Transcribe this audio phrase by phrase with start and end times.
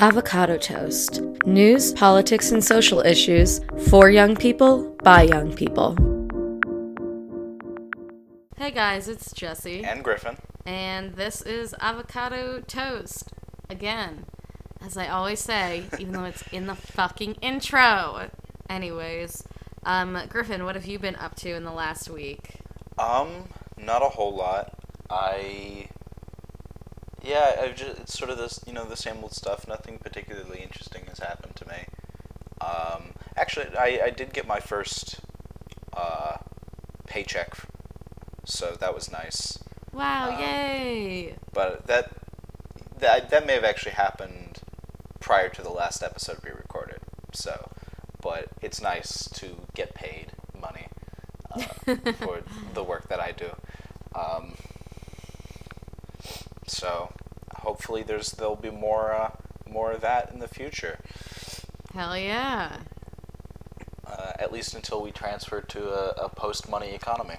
[0.00, 5.96] Avocado Toast news, politics, and social issues for young people by young people.
[8.56, 9.82] Hey guys, it's Jesse.
[9.82, 10.36] And Griffin.
[10.64, 13.32] And this is Avocado Toast.
[13.68, 14.26] Again,
[14.80, 18.30] as I always say, even though it's in the fucking intro.
[18.70, 19.42] Anyways,
[19.84, 22.50] um, Griffin, what have you been up to in the last week?
[22.98, 24.74] Um, not a whole lot.
[25.10, 25.88] I
[27.28, 29.68] yeah, I've just it's sort of this you know the same old stuff.
[29.68, 31.84] Nothing particularly interesting has happened to me.
[32.60, 35.20] Um, actually, I, I did get my first
[35.94, 36.38] uh,
[37.06, 37.54] paycheck,
[38.44, 39.58] so that was nice.
[39.92, 40.30] Wow!
[40.34, 41.34] Um, yay!
[41.52, 42.12] But that
[42.98, 44.60] that that may have actually happened
[45.20, 47.00] prior to the last episode we recorded.
[47.34, 47.68] So,
[48.22, 50.86] but it's nice to get paid money
[51.54, 52.40] uh, for
[52.72, 53.50] the work that I do.
[54.14, 54.54] Um,
[56.66, 57.07] so
[57.78, 59.30] hopefully there's there'll be more uh,
[59.70, 60.98] more of that in the future.
[61.94, 62.78] Hell yeah!
[64.04, 67.36] Uh, at least until we transfer to a, a post money economy.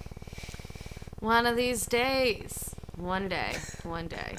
[1.20, 2.74] One of these days.
[2.96, 3.54] One day.
[3.84, 4.36] One day.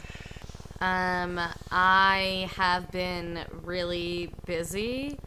[0.80, 1.38] Um,
[1.70, 5.18] I have been really busy.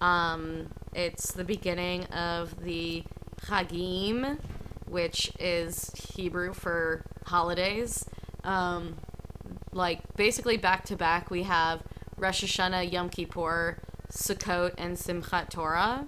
[0.00, 3.02] Um, it's the beginning of the
[3.42, 4.38] Chagim,
[4.86, 8.04] which is Hebrew for holidays.
[8.44, 8.96] Um,
[9.72, 11.82] like basically back to back, we have
[12.16, 13.78] Rosh Hashanah, Yom Kippur,
[14.10, 16.06] Sukkot, and Simchat Torah.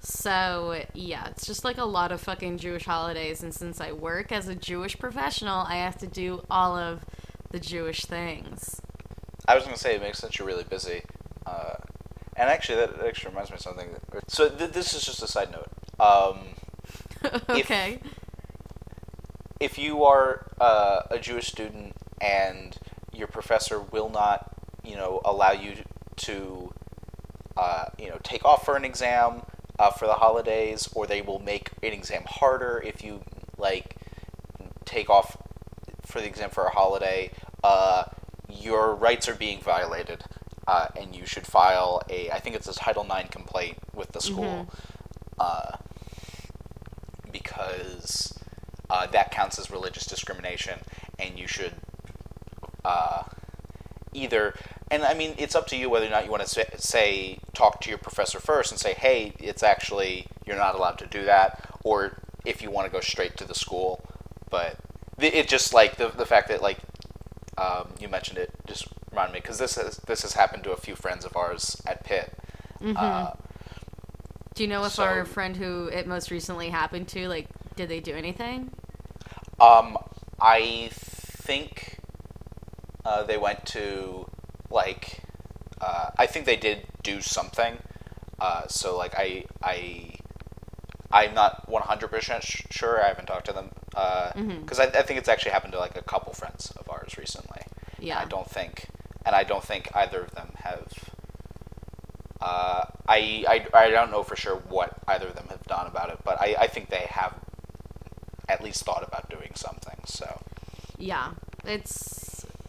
[0.00, 4.30] So yeah, it's just like a lot of fucking Jewish holidays, and since I work
[4.30, 7.04] as a Jewish professional, I have to do all of
[7.50, 8.80] the Jewish things.
[9.48, 11.02] I was gonna say it makes sense you're really busy,
[11.46, 11.74] uh,
[12.36, 13.88] and actually that actually reminds me of something.
[14.12, 15.68] That, so th- this is just a side note.
[15.98, 16.38] Um,
[17.48, 17.98] okay.
[19.60, 22.77] If, if you are uh, a Jewish student and
[23.18, 25.74] your professor will not, you know, allow you
[26.16, 26.72] to,
[27.56, 29.42] uh, you know, take off for an exam
[29.78, 33.22] uh, for the holidays, or they will make an exam harder if you
[33.56, 33.96] like
[34.84, 35.36] take off
[36.04, 37.30] for the exam for a holiday.
[37.62, 38.04] Uh,
[38.48, 40.24] your rights are being violated,
[40.66, 44.20] uh, and you should file a, I think it's a Title IX complaint with the
[44.20, 44.70] school,
[45.38, 45.76] uh,
[47.30, 48.38] because
[48.88, 50.78] uh, that counts as religious discrimination,
[51.18, 51.74] and you should
[52.88, 53.22] uh,
[54.14, 54.54] either
[54.90, 57.38] and I mean it's up to you whether or not you want to say, say,
[57.52, 61.24] talk to your professor first and say hey it's actually you're not allowed to do
[61.24, 61.48] that
[61.84, 61.96] or
[62.44, 64.00] if you want to go straight to the school
[64.50, 64.76] but
[65.18, 66.78] it just like the, the fact that like
[67.58, 70.76] um, you mentioned it just reminded me because this has this has happened to a
[70.76, 72.32] few friends of ours at Pitt
[72.80, 72.96] Mm-hmm.
[72.96, 73.30] uh,
[74.54, 77.88] Do you know if so- our friend who it most recently happened to, like, did
[77.88, 78.70] they do anything?
[79.60, 79.98] Um,
[80.40, 81.97] I think
[83.08, 84.26] uh, they went to
[84.70, 85.22] like
[85.80, 87.78] uh, I think they did do something.
[88.38, 90.10] Uh, so like I I
[91.10, 93.02] I'm not 100 percent sure.
[93.02, 93.70] I haven't talked to them
[94.60, 97.62] because I, I think it's actually happened to like a couple friends of ours recently.
[97.98, 98.18] Yeah.
[98.18, 98.86] I don't think,
[99.24, 100.92] and I don't think either of them have.
[102.40, 106.10] Uh, I, I, I don't know for sure what either of them have done about
[106.10, 107.34] it, but I, I think they have
[108.48, 109.98] at least thought about doing something.
[110.06, 110.40] So
[110.98, 111.32] Yeah,
[111.64, 112.07] it's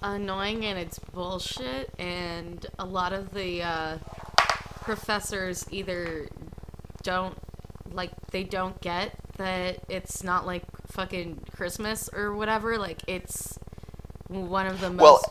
[0.02, 3.98] annoying and it's bullshit, and a lot of the uh,
[4.82, 6.28] professors either
[7.04, 7.38] don't
[7.92, 12.78] like they don't get that it's not like fucking Christmas or whatever.
[12.78, 13.58] Like it's
[14.28, 15.02] one of the most.
[15.02, 15.22] Well,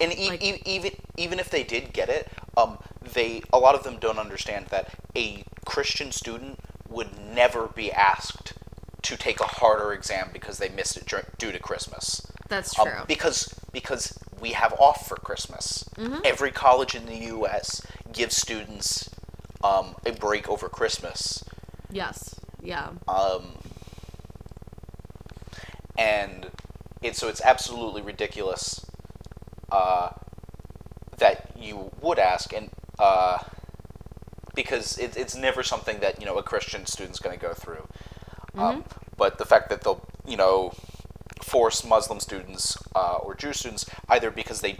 [0.00, 2.78] and e- like- e- even even if they did get it, um,
[3.12, 6.58] they a lot of them don't understand that a Christian student
[6.88, 8.52] would never be asked
[9.02, 11.06] to take a harder exam because they missed it
[11.38, 12.26] due to Christmas.
[12.48, 13.00] that's Um, true.
[13.06, 15.84] because because we have off for Christmas.
[15.98, 16.20] Mm-hmm.
[16.24, 17.86] Every college in the U.S.
[18.12, 19.10] gives students
[19.62, 21.44] um, a break over Christmas.
[21.90, 22.36] yes.
[22.62, 22.92] Yeah.
[23.06, 23.58] Um,
[25.98, 26.46] and
[27.02, 28.86] it, so it's absolutely ridiculous
[29.70, 30.10] uh,
[31.18, 33.38] that you would ask, and uh,
[34.54, 37.86] because it, it's never something that you know a Christian student's going to go through.
[38.56, 38.84] Um,
[39.16, 40.72] but the fact that they'll you know
[41.42, 44.78] force Muslim students uh, or Jew students either because they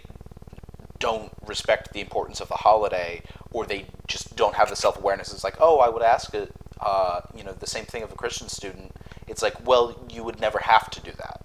[0.99, 3.21] don't respect the importance of the holiday
[3.51, 7.19] or they just don't have the self-awareness it's like oh i would ask it uh,
[7.35, 8.91] you know the same thing of a christian student
[9.27, 11.41] it's like well you would never have to do that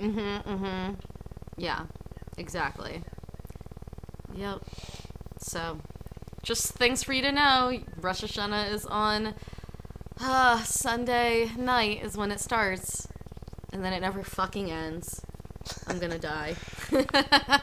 [0.00, 0.50] Mm-hmm.
[0.50, 0.94] Mm-hmm.
[1.56, 1.86] Yeah.
[2.36, 3.02] Exactly.
[4.34, 4.60] Yep.
[5.38, 5.78] So,
[6.42, 7.78] just things for you to know.
[8.00, 9.34] Rosh Hashanah is on
[10.20, 13.06] uh, Sunday night is when it starts,
[13.72, 15.20] and then it never fucking ends.
[15.86, 16.54] I'm gonna die.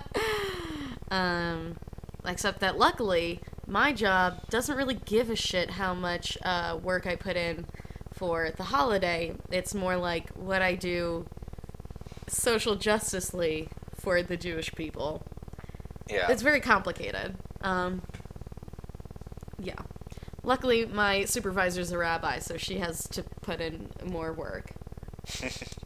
[1.12, 1.77] um,
[2.25, 7.15] except that luckily, my job doesn't really give a shit how much uh, work I
[7.15, 7.65] put in
[8.13, 9.33] for the holiday.
[9.50, 11.25] It's more like what I do
[12.27, 15.24] social justicely for the Jewish people.
[16.09, 16.31] Yeah.
[16.31, 17.36] It's very complicated.
[17.62, 18.01] Um,
[19.59, 19.75] yeah.
[20.44, 24.71] Luckily, my supervisor's a rabbi, so she has to put in more work.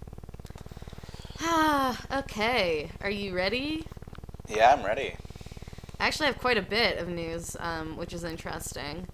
[1.48, 2.90] ah, okay.
[3.02, 3.86] Are you ready?
[4.48, 5.16] yeah, I'm ready.
[6.00, 9.08] I actually have quite a bit of news, um, which is interesting.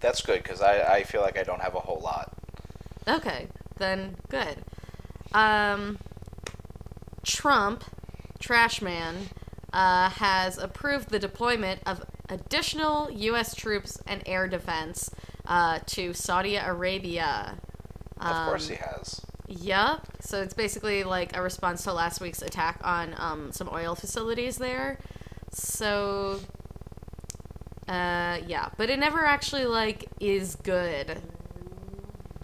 [0.00, 2.32] That's good because I, I feel like I don't have a whole lot.
[3.08, 3.48] Okay,
[3.78, 4.58] then good.
[5.32, 5.98] Um,
[7.24, 7.84] Trump,
[8.38, 9.28] trash man,
[9.72, 13.54] uh, has approved the deployment of additional U.S.
[13.54, 15.10] troops and air defense
[15.46, 17.58] uh, to Saudi Arabia.
[18.20, 19.20] Of course Um, he has.
[19.48, 20.05] Yep.
[20.26, 24.56] So it's basically like a response to last week's attack on um, some oil facilities
[24.58, 24.98] there.
[25.52, 26.40] So,
[27.88, 31.22] uh, yeah, but it never actually like is good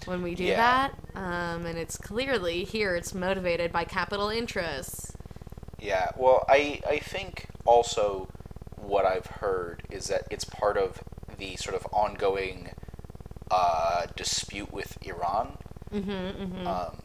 [0.04, 0.56] when we do Yeah.
[0.56, 0.94] that.
[1.14, 5.12] Um, and it's clearly here it's motivated by capital interests.
[5.78, 8.28] Yeah, well, I I think also
[8.76, 11.02] what I've heard is that it's part of
[11.38, 12.70] the sort of ongoing
[13.50, 15.58] uh, dispute with Iran,
[15.92, 16.66] Mm-hmm.
[16.66, 17.01] um,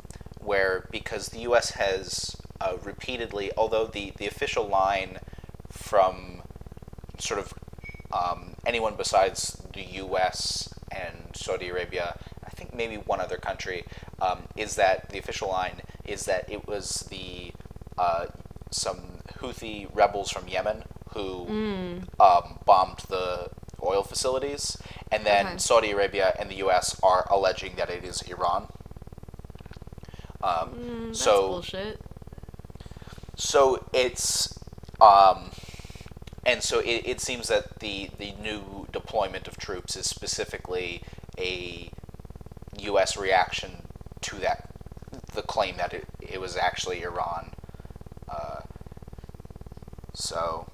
[0.47, 1.71] where because the U.S.
[1.71, 5.19] has uh, repeatedly, although the the official line
[5.69, 6.41] from
[7.19, 7.53] sort of
[8.13, 10.73] um, anyone besides the U.S.
[10.91, 13.83] and Saudi Arabia, I think maybe one other country,
[14.21, 17.51] um, is that the official line is that it was the
[17.97, 18.27] uh,
[18.71, 18.99] some
[19.39, 20.83] Houthi rebels from Yemen
[21.13, 21.47] who
[22.19, 23.49] um, bombed the
[23.83, 24.77] oil facilities,
[25.11, 25.57] and then Okay.
[25.57, 26.99] Saudi Arabia and the U.S.
[27.03, 28.67] are alleging that it is Iran.
[30.77, 31.99] Mm, that's so bullshit.
[33.35, 34.57] so it's
[35.01, 35.51] um,
[36.45, 41.01] and so it, it seems that the the new deployment of troops is specifically
[41.37, 41.89] a
[42.79, 43.17] U.S.
[43.17, 43.71] reaction
[44.21, 44.69] to that
[45.33, 47.51] the claim that it, it was actually Iran.
[48.29, 48.61] Uh,
[50.13, 50.67] so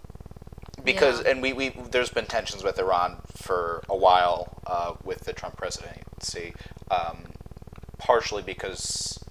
[0.84, 1.32] because Yeah.
[1.32, 5.58] and we, we there's been tensions with Iran for a while uh, with the Trump
[5.58, 6.54] presidency,
[6.92, 7.26] um,
[7.98, 9.23] partially because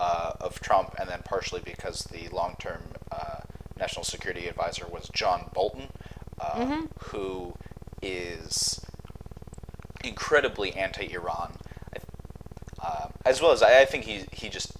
[0.00, 2.80] uh, of Trump, and then partially because the long-term
[3.12, 3.40] uh,
[3.78, 5.88] national security advisor was John Bolton,
[6.40, 7.54] uh, who
[8.00, 8.80] is
[10.02, 11.52] incredibly anti-Iran,
[12.82, 14.72] uh, as well as I, I think he he just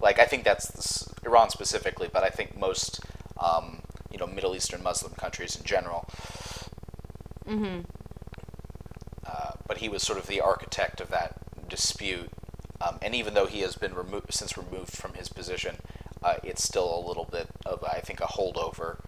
[0.00, 3.00] like I think that's s- Iran specifically, but I think most
[3.38, 6.08] um, you know Middle Eastern Muslim countries in general.
[7.48, 7.80] Mm-hmm.
[9.26, 11.36] Uh, but he was sort of the architect of that
[11.68, 12.30] dispute,
[12.80, 15.76] um, and even though he has been removed since removed from his position,
[16.22, 18.98] uh, it's still a little bit of I think a holdover.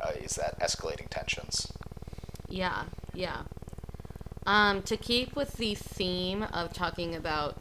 [0.00, 1.72] Uh, is that escalating tensions?
[2.48, 2.84] Yeah,
[3.14, 3.42] yeah.
[4.46, 7.56] Um, to keep with the theme of talking about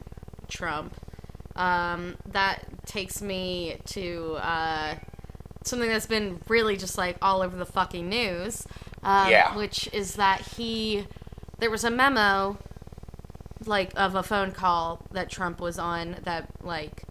[0.47, 0.95] Trump,
[1.56, 4.95] um, that takes me to uh,
[5.63, 8.67] something that's been really just like all over the fucking news.
[9.01, 9.56] Um, Yeah.
[9.56, 11.07] Which is that he,
[11.59, 12.57] there was a memo,
[13.65, 17.03] like of a phone call that Trump was on that like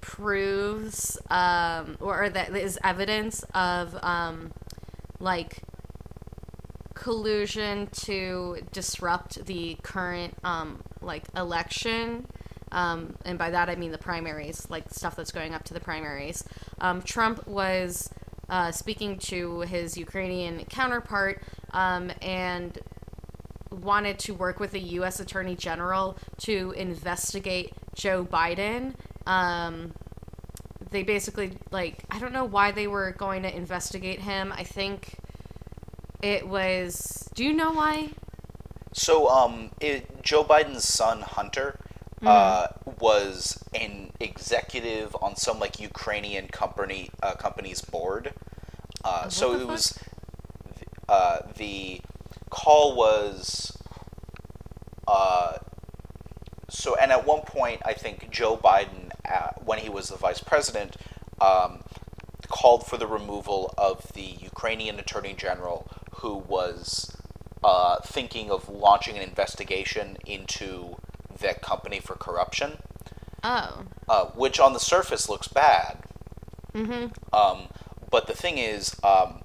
[0.00, 4.52] proves um, or, or that is evidence of um,
[5.18, 5.58] like
[6.94, 12.26] collusion to disrupt the current um, like election.
[12.72, 15.80] Um, and by that i mean the primaries like stuff that's going up to the
[15.80, 16.44] primaries.
[16.80, 18.10] Um, trump was
[18.48, 21.42] uh, speaking to his ukrainian counterpart
[21.72, 22.78] um, and
[23.70, 28.94] wanted to work with the u.s attorney general to investigate joe biden
[29.26, 29.92] um,
[30.90, 35.16] they basically like i don't know why they were going to investigate him i think
[36.22, 37.28] it was.
[37.34, 38.10] Do you know why?
[38.92, 41.78] So, um, it, Joe Biden's son Hunter
[42.24, 42.68] uh,
[43.00, 48.32] was an executive on some like Ukrainian company uh, company's board.
[49.04, 49.68] Uh, so it fuck?
[49.68, 49.98] was
[51.08, 52.00] uh, the
[52.50, 53.76] call was
[55.06, 55.58] uh,
[56.70, 60.40] so and at one point I think Joe Biden uh, when he was the vice
[60.40, 60.96] president
[61.40, 61.80] um,
[62.48, 67.16] called for the removal of the Ukrainian attorney general who was
[67.64, 70.96] uh, thinking of launching an investigation into
[71.40, 72.78] that company for corruption,
[73.42, 73.84] Oh.
[74.08, 75.98] uh, which on the surface looks bad.
[76.74, 77.06] Mm-hmm.
[77.34, 77.68] Um,
[78.10, 79.40] but the thing is, um,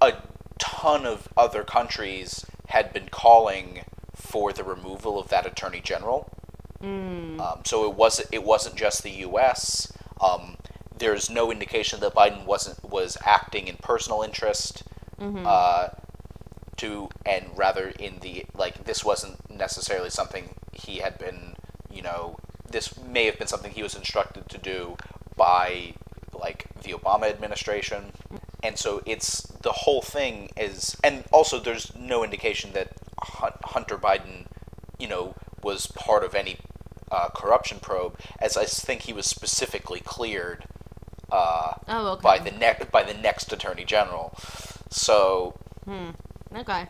[0.00, 0.12] a
[0.58, 3.84] ton of other countries had been calling
[4.14, 6.30] for the removal of that attorney general.
[6.84, 7.40] Mm.
[7.40, 9.92] Um, so it wasn't it wasn't just the U.S.
[10.20, 10.56] Um,
[10.96, 14.84] there's no indication that Biden wasn't was acting in personal interest.
[15.20, 15.88] Uh,
[16.76, 21.54] to and rather in the like this wasn't necessarily something he had been
[21.90, 22.36] you know
[22.70, 24.96] this may have been something he was instructed to do
[25.36, 25.94] by
[26.32, 28.12] like the Obama administration
[28.62, 32.88] and so it's the whole thing is and also there's no indication that
[33.20, 34.46] Hunter Biden
[34.98, 36.56] you know was part of any
[37.16, 38.14] uh, corruption probe
[38.46, 40.60] as I think he was specifically cleared
[41.40, 42.22] uh, Oh, okay.
[42.22, 44.26] by the next by the next attorney general
[44.90, 45.54] so
[46.62, 46.86] Okay.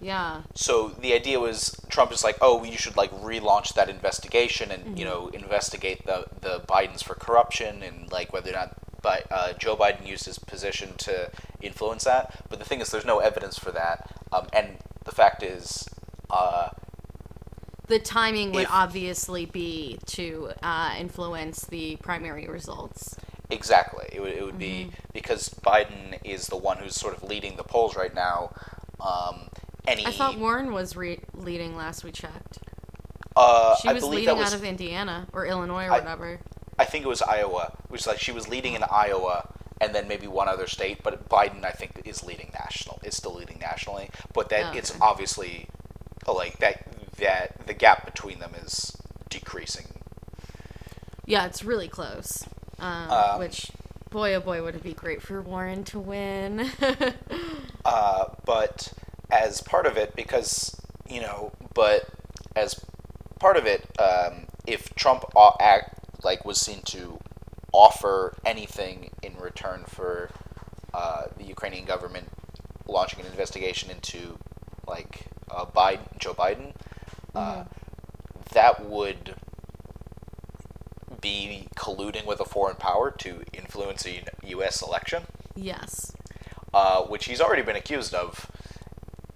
[0.00, 0.42] Yeah.
[0.54, 4.98] so the idea was Trump is like, oh, you should like relaunch that investigation and
[4.98, 8.70] you know investigate the the Bidens for corruption and like whether or not
[9.00, 11.30] but uh, Joe Biden used his position to
[11.60, 12.22] influence that.
[12.48, 13.96] But the thing is, there's no evidence for that.
[14.30, 14.66] Um, and
[15.04, 15.88] the fact is,
[17.88, 23.16] The timing would If- obviously be to uh, influence the primary results.
[23.50, 27.56] exactly, it would it would be because Biden is the one who's sort of leading
[27.56, 28.50] the polls right now.
[29.00, 29.48] Um,
[29.86, 32.58] any, I thought Warren was re- leading last we checked.
[33.36, 35.98] uh, She I was believe leading that was out of Indiana or Illinois or I-
[35.98, 36.40] whatever.
[36.78, 39.48] I think it was Iowa, which like she was leading in Iowa
[39.80, 43.00] and then maybe one other state, but Biden I think is leading national.
[43.02, 45.00] Is still leading nationally, but that Oh, it's okay.
[45.02, 45.66] obviously
[46.26, 46.86] like that
[47.22, 48.96] that the gap between them is
[49.30, 49.86] decreasing.
[51.24, 52.44] Yeah, it's really close.
[52.78, 53.70] Um, Um, which,
[54.10, 56.70] boy, oh boy, would it be great for Warren to win.
[57.84, 58.92] Uh, but
[59.32, 62.08] as part of it, because you know, but
[62.54, 62.80] as
[63.40, 65.24] part of it, um, if Trump
[65.60, 67.18] act like was seen to
[67.72, 70.30] offer anything in return for
[70.94, 72.28] uh, the Ukrainian government
[72.86, 74.38] launching an investigation into
[74.86, 76.72] like uh, Biden, Joe Biden,
[77.34, 77.64] uh,
[78.52, 79.34] that would
[81.20, 84.82] be colluding with a foreign power to influence a U.S.
[84.82, 85.24] election
[85.54, 86.12] yes.
[86.74, 88.50] uh, which he's already been accused of,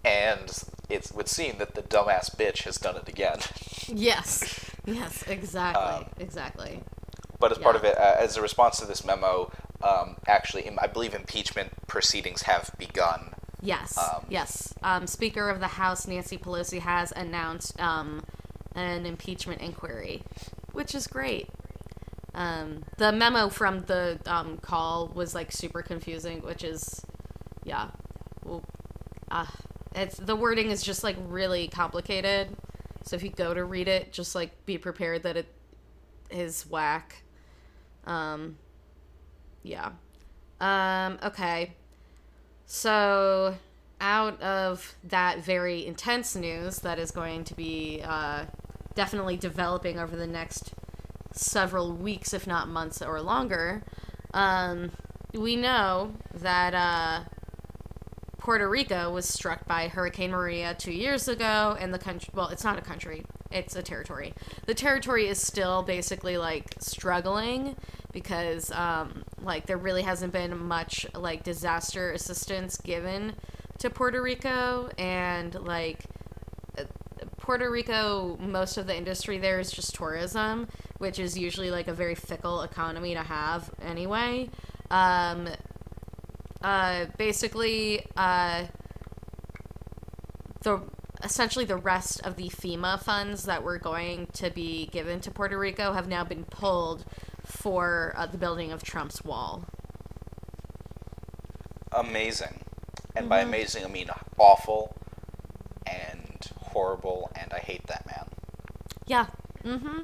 [0.04, 3.38] and it would seem that the dumbass bitch has done it again.
[3.88, 4.68] Yes.
[4.84, 5.80] Yes, exactly.
[5.80, 6.82] Um, exactly.
[7.38, 10.88] but as part of it, uh, as a response to this memo, um, actually, I
[10.88, 13.34] believe impeachment proceedings have begun.
[13.62, 13.96] Yes.
[13.96, 14.74] um, yes.
[14.82, 18.22] Um, Speaker of the House Nancy Pelosi has announced um,
[18.74, 20.22] an impeachment inquiry,
[20.72, 21.48] which is great.
[22.34, 27.04] Um, the memo from the um, call was like super confusing, which is,
[27.64, 27.88] yeah,
[28.44, 28.62] well,
[29.30, 29.46] uh,
[29.94, 32.54] it's the wording is just like really complicated.
[33.02, 35.46] So if you go to read it, just like be prepared that it
[36.30, 37.22] is whack.
[38.04, 38.56] Um,
[39.62, 39.92] yeah.
[40.60, 41.72] Um, okay.
[42.66, 43.54] So,
[44.00, 48.44] out of that very intense news that is going to be uh,
[48.94, 50.72] definitely developing over the next
[51.32, 53.82] several weeks, if not months or longer,
[54.34, 54.90] um,
[55.32, 57.24] we know that uh,
[58.38, 62.64] Puerto Rico was struck by Hurricane Maria two years ago, and the country, well, it's
[62.64, 64.34] not a country, it's a territory.
[64.66, 67.76] The territory is still basically like struggling
[68.12, 73.34] because, um, like, there really hasn't been much like disaster assistance given
[73.86, 76.04] to Puerto Rico, and like,
[77.38, 80.66] Puerto Rico, most of the industry there is just tourism,
[80.98, 84.50] which is usually like a very fickle economy to have anyway.
[84.90, 85.48] Um,
[86.60, 88.64] uh, basically, uh,
[90.62, 90.82] the
[91.22, 95.56] essentially the rest of the FEMA funds that were going to be given to Puerto
[95.56, 97.04] Rico have now been pulled
[97.44, 99.66] for uh, the building of Trump's wall.
[101.92, 102.65] Amazing,
[103.16, 104.94] and by amazing I mean awful
[105.86, 108.26] and horrible, and I hate that man.
[109.06, 109.26] Yeah.
[109.64, 110.00] Mm-hmm.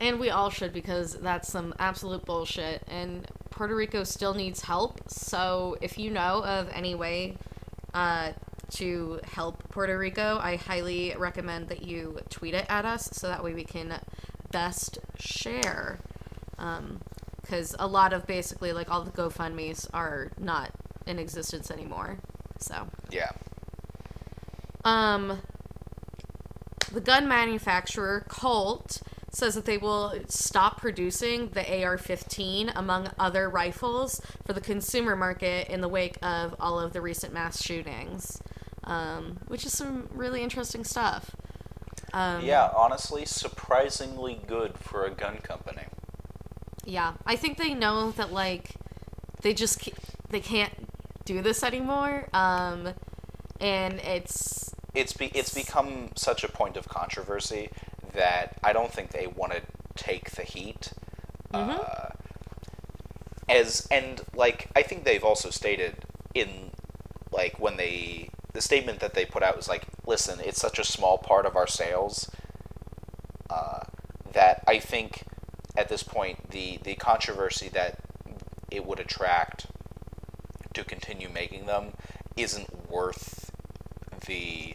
[0.00, 2.82] And we all should because that's some absolute bullshit.
[2.88, 5.00] And Puerto Rico still needs help.
[5.08, 7.36] So if you know of any way
[7.94, 8.32] uh,
[8.70, 13.44] to help Puerto Rico, I highly recommend that you tweet it at us so that
[13.44, 14.00] way we can
[14.50, 16.00] best share.
[17.42, 20.72] Because a lot of basically like all the GoFundMe's are not
[21.06, 22.18] in existence anymore.
[22.58, 22.88] So.
[23.10, 23.30] Yeah.
[24.84, 25.42] Um,
[26.92, 29.00] the gun manufacturer Colt
[29.32, 35.68] says that they will stop producing the AR-15 among other rifles for the consumer market
[35.68, 38.42] in the wake of all of the recent mass shootings,
[38.84, 41.34] um, which is some really interesting stuff.
[42.12, 45.84] Um, yeah, honestly, surprisingly good for a gun company.
[46.84, 48.72] Yeah, I think they know that like
[49.40, 49.88] they just
[50.28, 50.81] they can't
[51.24, 52.28] do this anymore.
[52.32, 52.90] Um,
[53.60, 57.70] and it's it's be, it's become such a point of controversy
[58.14, 59.62] that I don't think they want to
[59.96, 60.92] take the heat.
[61.52, 62.08] Uh,
[63.48, 65.96] as and like I think they've also stated
[66.34, 66.70] in
[67.30, 70.84] like when they the statement that they put out was like, listen, it's such a
[70.84, 72.30] small part of our sales
[73.48, 73.80] uh,
[74.32, 75.24] that I think
[75.76, 77.98] at this point the the controversy that
[78.70, 79.66] it would attract
[80.82, 81.92] to continue making them
[82.36, 83.50] isn't worth
[84.26, 84.74] the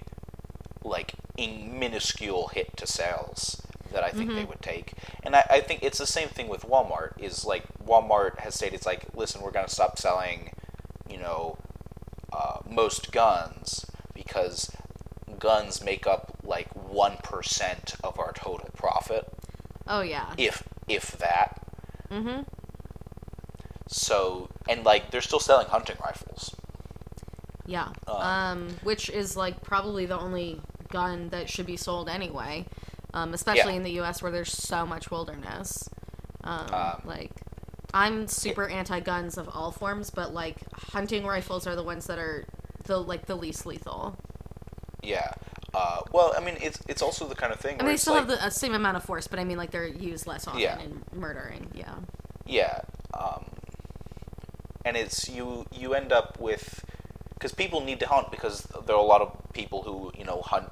[0.83, 3.61] like in minuscule hit to sales
[3.91, 4.93] that I think they would take.
[5.23, 7.11] And I, I think it's the same thing with Walmart.
[7.19, 10.51] Is like Walmart has stated, it's like, listen, we're gonna stop selling,
[11.09, 11.57] you know,
[12.33, 14.71] uh, most guns because
[15.39, 19.25] guns make up like one percent of our total profit,
[19.87, 20.33] Oh yeah.
[20.37, 21.61] if if that.
[22.11, 22.41] Mm-hmm.
[23.87, 26.55] So and like they're still selling hunting rifles.
[27.65, 27.89] Yeah.
[28.07, 32.65] Um, Um, which is like probably the only gun that should be sold anyway.
[33.13, 33.77] Um, especially Yeah.
[33.77, 34.21] in the U.S.
[34.21, 35.89] where there's so much wilderness.
[36.43, 37.31] Um, Um, like,
[37.93, 40.57] I'm super anti-guns of all forms, but like
[40.91, 42.45] hunting rifles are the ones that are
[42.83, 44.15] the like the least lethal.
[45.01, 45.31] Yeah.
[45.73, 47.75] Uh, well, I mean, it's it's also the kind of thing.
[47.75, 49.43] I where mean, they still like, have the uh, same amount of force, but I
[49.43, 50.79] mean, like they're used less often Yeah.
[50.79, 51.67] in murdering.
[51.73, 51.95] Yeah.
[52.45, 52.79] Yeah,
[54.87, 56.85] and it's you you end up with
[57.33, 60.41] because people need to hunt because there are a lot of people who you know
[60.41, 60.69] hunt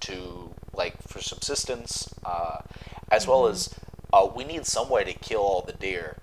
[0.00, 2.58] to like for subsistence, uh,
[3.10, 3.74] as well as
[4.12, 6.16] uh, we need some way to kill all the deer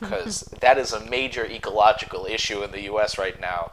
[0.00, 3.18] because that is a major ecological issue in the U.S.
[3.18, 3.70] right now.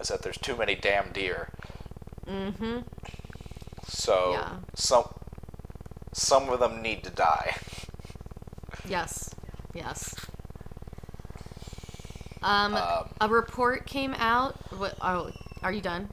[0.00, 1.50] Is that there's too many damn deer.
[2.26, 2.78] Mm-hmm.
[3.86, 4.50] So Yeah.
[4.74, 5.04] some
[6.12, 7.56] some of them need to die.
[8.88, 9.30] Yes.
[9.74, 10.14] Yes.
[12.42, 14.56] Um, Um, a report came out.
[14.76, 14.96] What?
[15.02, 15.30] Oh,
[15.62, 16.08] are you done?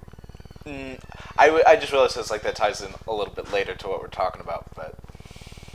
[0.66, 1.00] Mm,
[1.38, 3.88] I, w- I just realized it's like that ties in a little bit later to
[3.88, 4.96] what we're talking about, but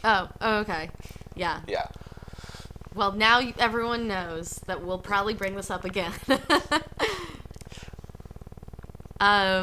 [0.04, 0.28] Oh.
[0.40, 0.59] Oh.
[0.59, 0.90] Okay.
[1.35, 1.61] Yeah.
[1.66, 1.87] yeah.
[2.94, 6.12] Well, now everyone knows that we'll probably bring this up again.
[6.28, 6.38] um,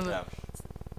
[0.10, 0.24] yeah.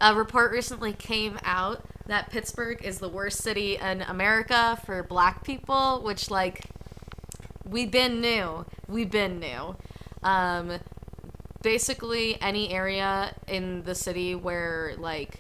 [0.01, 5.45] a report recently came out that Pittsburgh is the worst city in America for black
[5.45, 6.65] people, which, like,
[7.65, 8.65] we've been new.
[8.91, 9.77] We've been new.
[10.23, 10.81] Um,
[11.63, 15.39] basically, any area in the city where, like,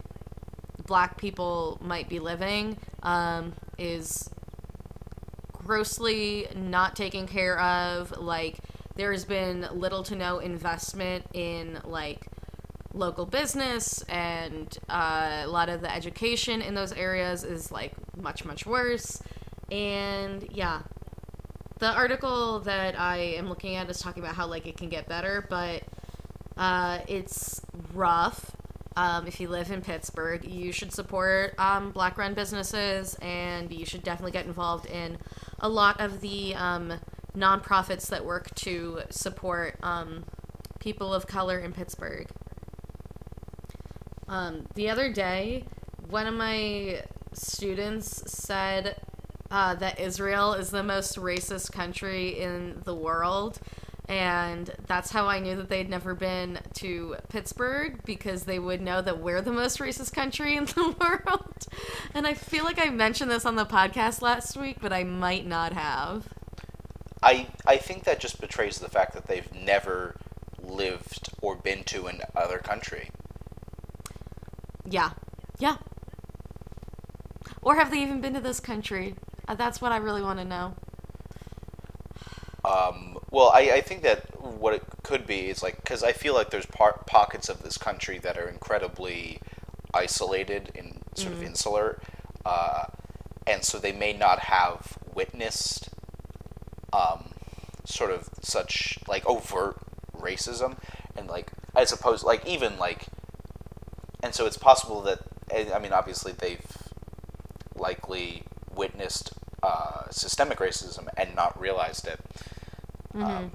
[0.86, 4.30] black people might be living um, is
[5.52, 8.16] grossly not taken care of.
[8.18, 8.58] Like,
[8.94, 12.26] there's been little to no investment in, like,
[12.92, 18.44] local business, and uh, a lot of the education in those areas is, like, much,
[18.44, 19.22] much worse.
[19.70, 20.82] And yeah,
[21.80, 25.08] the article that I am looking at is talking about how, like, it can get
[25.08, 25.82] better, but
[26.56, 27.60] uh, it's
[27.94, 28.54] rough.
[28.96, 33.86] Um, if you live in Pittsburgh, you should support um, black run businesses and you
[33.86, 35.16] should definitely get involved in
[35.60, 36.94] a lot of the um,
[37.36, 40.24] nonprofits that work to support um,
[40.80, 42.26] people of color in Pittsburgh.
[44.28, 45.64] Um, the other day,
[46.08, 48.96] one of my students said
[49.50, 53.58] uh, that Israel is the most racist country in the world.
[54.08, 59.00] And that's how I knew that they'd never been to Pittsburgh because they would know
[59.02, 61.66] that we're the most racist country in the world.
[62.12, 65.46] And I feel like I mentioned this on the podcast last week, but I might
[65.46, 66.26] not have.
[67.22, 70.16] I I think that just betrays the fact that they've never
[70.60, 73.10] lived or been to an other country.
[74.84, 75.10] Yeah.
[75.58, 75.76] Yeah.
[77.62, 79.14] Or have they even been to this country?
[79.50, 80.74] Uh, that's what I really want to know.
[82.64, 86.34] Um, well, I, I think that what it could be is like because I feel
[86.34, 89.40] like there's par- pockets of this country that are incredibly
[89.92, 92.00] isolated and sort of insular,
[92.44, 92.84] uh,
[93.44, 95.88] and so they may not have witnessed
[96.92, 97.32] um,
[97.84, 99.78] sort of such like overt
[100.16, 100.76] racism
[101.16, 103.06] and like I suppose like even like
[104.22, 105.20] and so it's possible that
[105.52, 106.64] I mean obviously they've
[107.74, 112.20] likely witnessed uh, systemic racism and not realized it
[113.20, 113.50] um,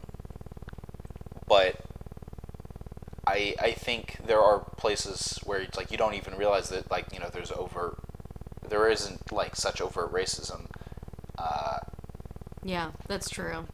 [1.48, 1.76] but
[3.28, 7.12] I I think there are places where it's like you don't even realize that like
[7.13, 7.98] you know there's overt
[8.68, 10.68] there isn't like such overt racism
[11.38, 11.80] uh,
[12.63, 13.68] Yeah, that's true.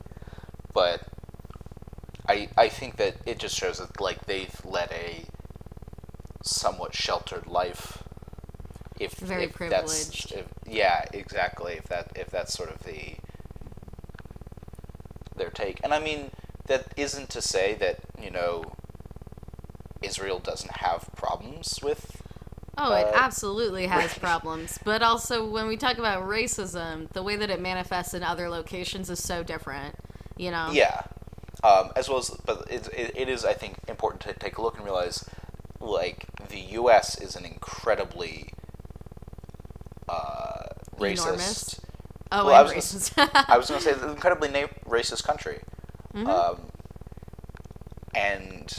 [0.73, 1.01] but
[2.27, 5.25] I I think that it just shows that like they've led a
[6.43, 8.03] somewhat sheltered life.
[8.99, 10.31] If Very if that's privileged.
[10.31, 11.73] if, yeah, exactly.
[11.73, 13.15] If that if that's sort of the
[15.35, 16.31] their take, and I mean
[16.67, 18.73] that isn't to say that you know
[20.01, 22.21] Israel doesn't have problems with
[22.77, 24.79] Oh, it Uh, absolutely has problems.
[24.83, 29.09] But also, when we talk about racism, the way that it manifests in other locations
[29.09, 29.95] is so different.
[30.37, 30.69] You know.
[30.71, 31.01] Yeah.
[31.63, 34.61] Um, as well as, but it, it, it is, I think, important to take a
[34.63, 35.29] look and realize,
[35.79, 37.19] like, the U.S.
[37.19, 38.50] is an incredibly
[41.01, 41.23] racist.
[41.23, 41.81] Enormous.
[42.31, 43.13] Oh, Well, I was racist.
[43.49, 45.59] I was going to say, it's an incredibly na- racist country.
[46.15, 46.27] Mm-hmm.
[46.27, 46.57] Um,
[48.15, 48.71] and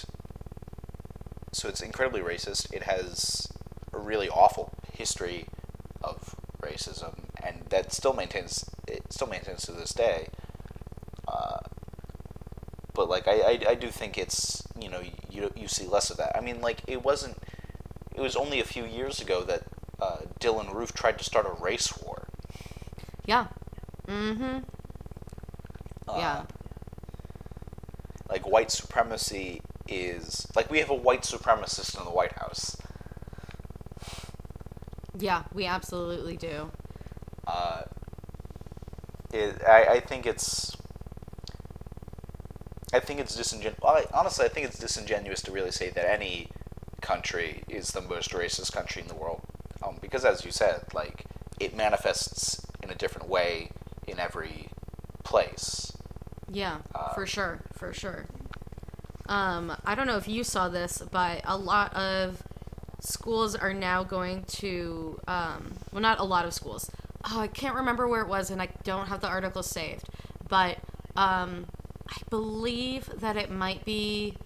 [1.52, 2.72] so it's incredibly racist.
[2.72, 3.48] It has
[3.92, 5.46] a really awful history
[6.02, 10.28] of racism, and that still maintains it still maintains to this day.
[11.28, 11.58] Uh,
[12.94, 16.16] but like I, I, I do think it's you know you you see less of
[16.18, 16.36] that.
[16.36, 17.36] I mean like it wasn't
[18.14, 19.62] it was only a few years ago that
[20.00, 21.92] uh, Dylann Roof tried to start a race.
[24.12, 24.58] Mm-hmm.
[26.08, 26.42] Uh, Yeah.
[28.28, 32.76] Like white supremacy is like we have a white supremacist in the White House.
[35.18, 36.70] Yeah, we absolutely do.
[37.46, 37.82] Uh,
[39.32, 40.74] it, I, I think it's
[42.94, 46.48] I think it's disingen- well, honestly I think it's disingenuous to really say that any
[47.02, 49.40] country is the most racist country in the world
[49.82, 51.24] um, because as you said like
[51.58, 53.70] it manifests in a different way
[54.06, 54.68] in every
[55.24, 55.92] place
[56.50, 58.26] Yeah, Uh, for sure, for sure.
[59.26, 62.42] Um, I don't know if you saw this, but a lot of
[63.00, 66.90] schools are now going to, um, well, not a lot of schools.
[67.30, 70.08] Oh, I can't remember where it was, and I don't have the article saved.
[70.48, 70.78] But
[71.16, 71.66] um,
[72.08, 74.36] I believe that it might be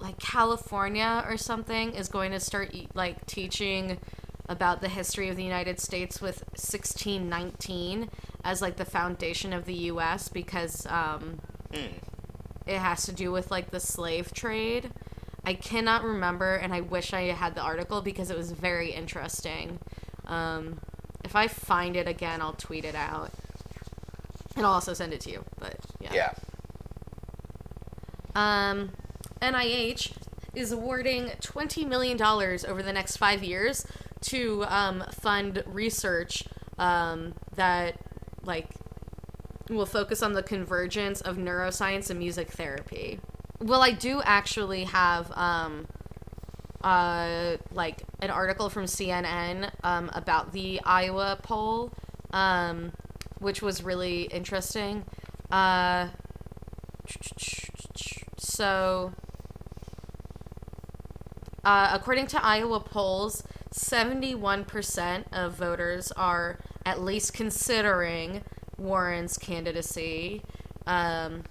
[0.00, 3.98] like California or something is going to start like teaching
[4.48, 8.08] about the history of the United States with 1619
[8.48, 10.30] as like the foundation of the U.S.
[10.30, 11.38] because um,
[12.66, 14.90] it has to do with like the slave trade.
[15.44, 19.78] I cannot remember, and I wish I had the article because it was very interesting.
[20.26, 20.80] Um,
[21.24, 23.30] if I find it again, I'll tweet it out,
[24.56, 25.44] and I'll also send it to you.
[25.58, 26.14] But yeah.
[26.14, 26.32] yeah
[28.34, 28.92] Um,
[29.42, 30.12] NIH
[30.54, 33.86] is awarding $20 million over the next five years
[34.22, 36.44] to um, fund research
[36.78, 37.98] um, that,
[39.76, 43.20] will focus on the convergence of neuroscience and music therapy.
[43.60, 45.86] Well, I do actually have, um,
[46.82, 51.92] uh, like, an article from CNN um, about the Iowa poll,
[52.32, 52.92] um,
[53.38, 55.04] which was really interesting.
[55.50, 56.08] Uh,
[58.38, 59.12] so,
[61.64, 68.42] uh, according to Iowa polls, 71% of voters are at least considering
[68.78, 70.42] Warren's candidacy.
[70.86, 71.44] Um,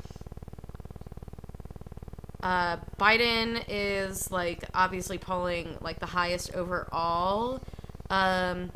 [2.42, 7.62] uh, Biden is like obviously polling like the highest overall.
[8.10, 8.72] Um,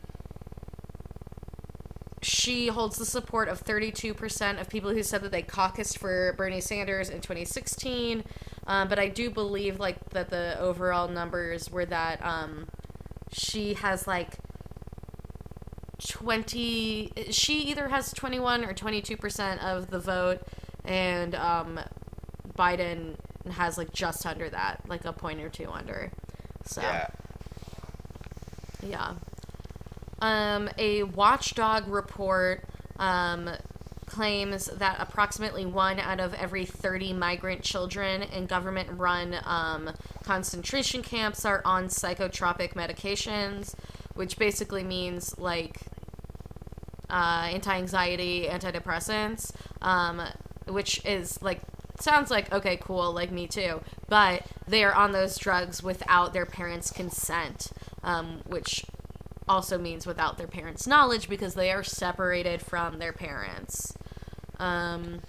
[2.22, 6.62] she holds the support of 32% of people who said that they caucused for Bernie
[6.62, 8.24] Sanders in 2016.
[8.68, 12.68] Um, but I do believe like that the overall numbers were that um,
[13.32, 14.38] she has like
[16.22, 20.40] 20 she either has 21 or 22% of the vote
[20.86, 21.80] and um,
[22.58, 23.16] Biden
[23.50, 26.12] has like just under that, like a point or two under.
[26.66, 27.08] So yeah
[28.84, 29.16] yeah.
[30.22, 32.64] Um, a watchdog report
[33.00, 33.50] um,
[34.06, 39.90] claims that approximately one out of every 30 migrant children in government run um,
[40.24, 43.74] concentration camps are on psychotropic medications,
[44.14, 45.78] which basically means like
[47.12, 50.21] uh, anti anxiety, antidepressants, um,
[50.67, 51.62] which is like,
[52.00, 53.82] sounds like, okay, cool, like me too.
[54.08, 57.71] But they are on those drugs without their parents' consent,
[58.04, 58.86] um, which
[59.47, 63.93] also means without their parents' knowledge because they are separated from their parents.
[64.58, 65.21] Um,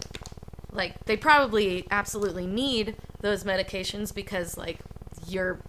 [0.71, 4.79] like, they probably absolutely need those medications because, like,
[5.27, 5.61] you're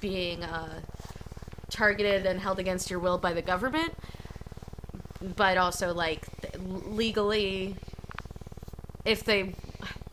[0.00, 0.80] being uh,
[1.70, 3.94] targeted and held against your will by the government
[5.34, 7.74] but also like th- legally
[9.04, 9.54] if they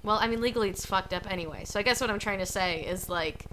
[0.04, 1.64] well i mean legally it's fucked up anyway.
[1.66, 3.46] So i guess what i'm trying to say is like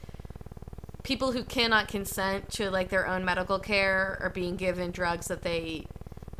[1.02, 5.42] people who cannot consent to like their own medical care are being given drugs that
[5.42, 5.86] they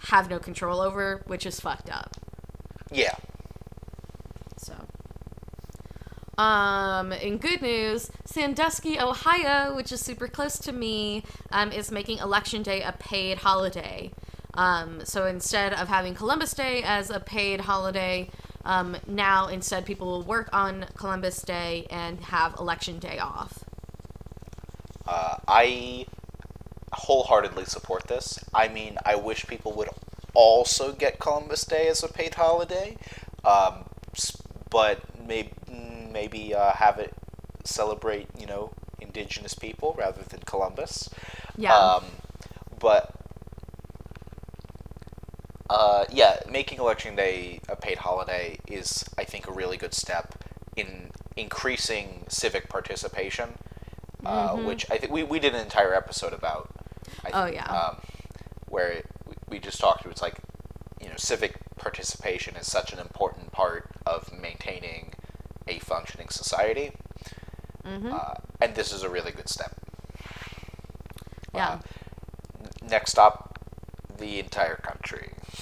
[0.04, 2.16] have no control over which is fucked up.
[2.90, 3.14] Yeah.
[4.58, 4.74] So
[6.40, 12.16] um, in good news, Sandusky, Ohio, which is super close to me, um, is making
[12.16, 14.10] Election Day a paid holiday.
[14.60, 18.28] Um, so instead of having Columbus Day as a paid holiday,
[18.62, 23.64] um, now instead people will work on Columbus Day and have Election Day off.
[25.06, 26.04] Uh, I
[26.92, 28.38] wholeheartedly support this.
[28.52, 29.88] I mean, I wish people would
[30.34, 32.98] also get Columbus Day as a paid holiday.
[33.44, 33.86] Um,
[34.68, 35.52] but maybe
[36.12, 37.14] maybe uh, have it
[37.64, 41.08] celebrate you know indigenous people rather than Columbus.
[41.56, 41.74] Yeah.
[41.74, 42.04] Um,
[42.78, 43.19] but
[45.70, 50.34] uh, yeah, making election day a paid holiday is, I think, a really good step
[50.76, 53.50] in increasing civic participation,
[54.26, 56.68] uh, which I think we, we did an entire episode about.
[57.24, 57.38] I Mm-hmm.
[57.38, 57.66] Oh, yeah.
[57.66, 57.96] Um,
[58.68, 59.06] where it,
[59.48, 60.36] we- just talked it's like,
[61.00, 65.12] you know, civic participation is such an important part of maintaining
[65.68, 66.92] a functioning society.
[67.86, 68.12] Mm-hmm.
[68.12, 69.72] Uh, and this is a really good step.
[71.54, 71.78] yeah.
[72.60, 73.58] N- Next stop,
[74.18, 74.79] the entire.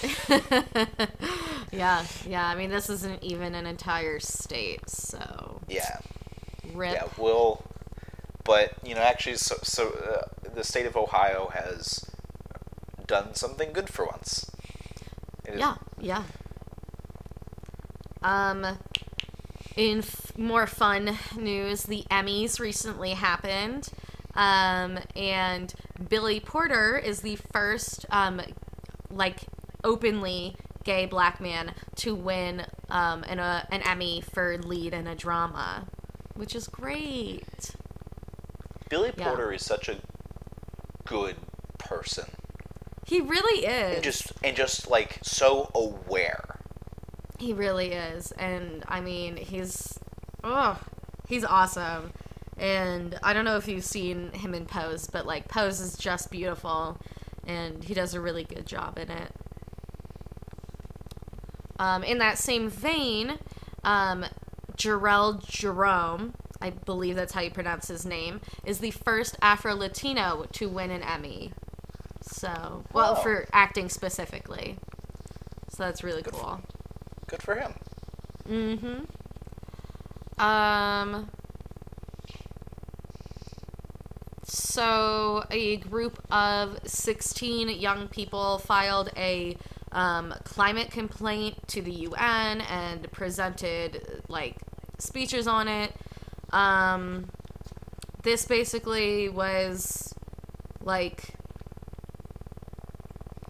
[1.73, 2.05] yeah.
[2.27, 2.47] Yeah.
[2.47, 5.99] I mean, this isn't even an entire state, so Yeah,
[6.75, 6.95] rip.
[6.95, 7.05] yeah.
[7.17, 7.63] We'll,
[8.45, 12.05] but you know, actually, so so uh, the state of Ohio has
[13.07, 14.51] done something good for once.
[15.47, 16.23] It is- Yeah, yeah.
[18.23, 18.67] Um,
[19.77, 23.89] in f- more fun news, the Emmys recently happened,
[24.35, 25.73] um, and
[26.09, 28.41] Billy Porter is the first, um,
[29.11, 29.41] like
[29.85, 35.14] openly gay black man to win um, an uh, an Emmy for lead in a
[35.14, 35.87] drama,
[36.35, 37.75] which is great.
[38.88, 39.29] Billy Yeah.
[39.29, 39.99] Porter is such a
[41.05, 41.37] good
[41.79, 42.25] person,
[43.07, 43.95] He really is.
[43.97, 46.59] and just and just like so aware.
[47.38, 48.33] He really is.
[48.33, 49.99] And I mean, he's
[50.43, 50.79] oh,
[51.29, 52.12] he's awesome.
[52.57, 56.31] And I don't know if you've seen him in Pose, but like Pose is just
[56.31, 56.99] beautiful
[57.47, 59.33] and he does a really good job in it.
[61.79, 63.38] Um, in that same vein,
[63.85, 64.25] um,
[64.77, 70.45] Jharrel Jerome, I believe that's how you pronounce his name, is the first Afro Latino
[70.53, 71.53] to win an Emmy.
[72.23, 73.23] So, well, Oh.
[73.23, 74.79] for acting specifically.
[75.71, 76.61] So that's really Good for- cool.
[77.29, 77.75] Good for him.
[78.49, 79.05] Mm-hmm.
[80.43, 81.31] Um.
[84.45, 89.57] So, a group of 16 young people filed a
[89.92, 94.57] um, climate complaint to the UN and presented like
[94.98, 95.92] speeches on it.
[96.51, 97.31] Um,
[98.22, 100.14] this basically was
[100.83, 101.22] like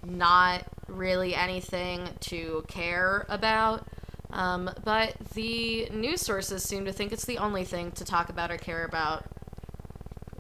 [0.05, 3.87] not really anything to care about.
[4.31, 8.51] Um, but the news sources seem to think it's the only thing to talk about
[8.51, 9.24] or care about.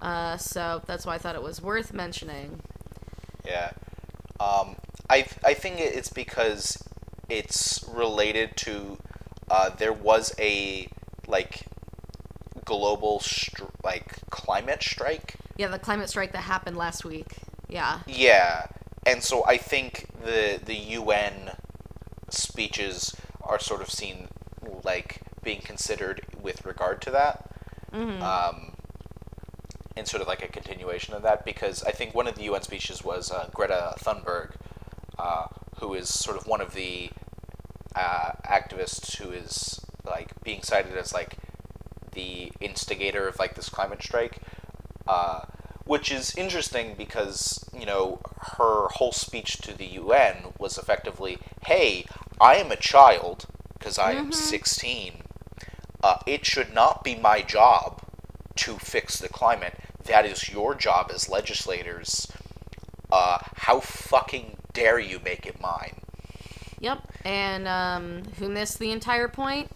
[0.00, 2.60] Uh, so that's why I thought it was worth mentioning.
[5.10, 6.82] I I think it's because
[7.28, 8.98] it's related to
[9.50, 10.88] uh, there was a
[11.26, 11.64] like
[12.64, 15.36] global str- like climate strike.
[15.56, 17.36] Yeah, the climate strike that happened last week.
[17.68, 18.00] Yeah.
[18.06, 18.66] Yeah,
[19.06, 21.52] and so I think the the UN
[22.30, 24.28] speeches are sort of seen
[24.84, 27.50] like being considered with regard to that.
[27.92, 28.72] Um,
[29.96, 32.62] and sort of like a continuation of that because I think one of the UN
[32.62, 34.52] speeches was uh, Greta Thunberg,
[35.88, 37.10] who is sort of one of the
[37.94, 41.38] uh, activists who is like being cited as like
[42.12, 44.38] the instigator of like this climate strike,
[45.06, 45.40] uh,
[45.84, 48.20] which is interesting because you know
[48.58, 52.04] her whole speech to the UN was effectively, "Hey,
[52.38, 53.46] I am a child
[53.78, 55.22] because I am 16.
[56.02, 58.02] Uh, it should not be my job
[58.56, 59.74] to fix the climate.
[60.04, 62.30] That is your job as legislators.
[63.10, 65.96] Uh, how fucking dare you make it mine?"
[66.80, 67.02] Yep.
[67.24, 69.68] And um, who missed the entire point?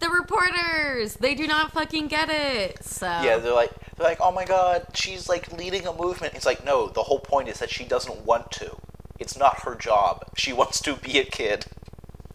[0.00, 1.14] The reporters.
[1.16, 2.84] They do not fucking get it.
[2.84, 6.34] So Yeah, they're like they're like, oh my god, she's like leading a movement.
[6.34, 8.76] It's like, no, the whole point is that she doesn't want to.
[9.18, 10.24] It's not her job.
[10.36, 11.66] She wants to be a kid.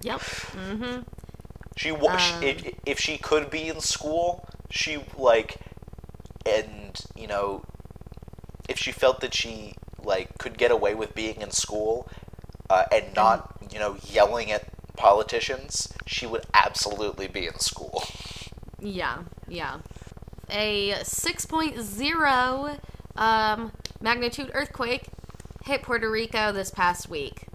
[0.01, 0.19] Yep.
[0.19, 1.01] Mm-hmm.
[1.75, 2.43] She wa- Um.
[2.43, 5.57] if, if she could be in school, she like,
[6.45, 7.63] and you know,
[8.67, 9.73] if she felt that she
[10.09, 12.09] like could get away with being in school,
[12.69, 14.65] uh, and not you know yelling at
[14.97, 18.03] politicians, she would absolutely be in school.
[18.81, 19.79] Yeah, yeah.
[20.49, 22.79] A 6.0
[23.15, 25.03] um, magnitude earthquake
[25.63, 27.45] hit Puerto Rico this past week.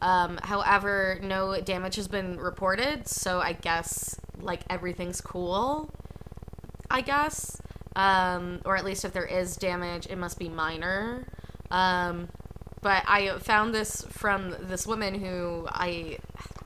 [0.00, 5.90] Um, however, no damage has been reported, so I guess like everything's cool.
[6.90, 7.60] I guess,
[7.96, 11.26] um, or at least if there is damage, it must be minor.
[11.70, 12.28] Um,
[12.80, 16.18] but I found this from this woman who I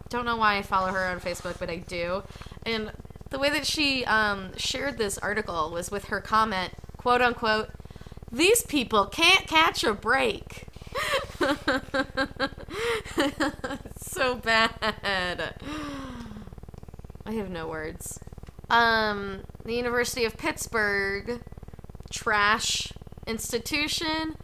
[0.09, 2.23] don't know why I follow her on Facebook, but I do.
[2.67, 2.93] And
[3.31, 7.71] the way that she um, shared this article was with her comment, quote unquote,
[8.31, 10.67] these people can't catch a break.
[13.97, 15.55] so bad.
[17.27, 18.21] I have no words.
[18.71, 21.43] Um, the University of Pittsburgh,
[22.11, 22.93] trash
[23.27, 24.37] institution,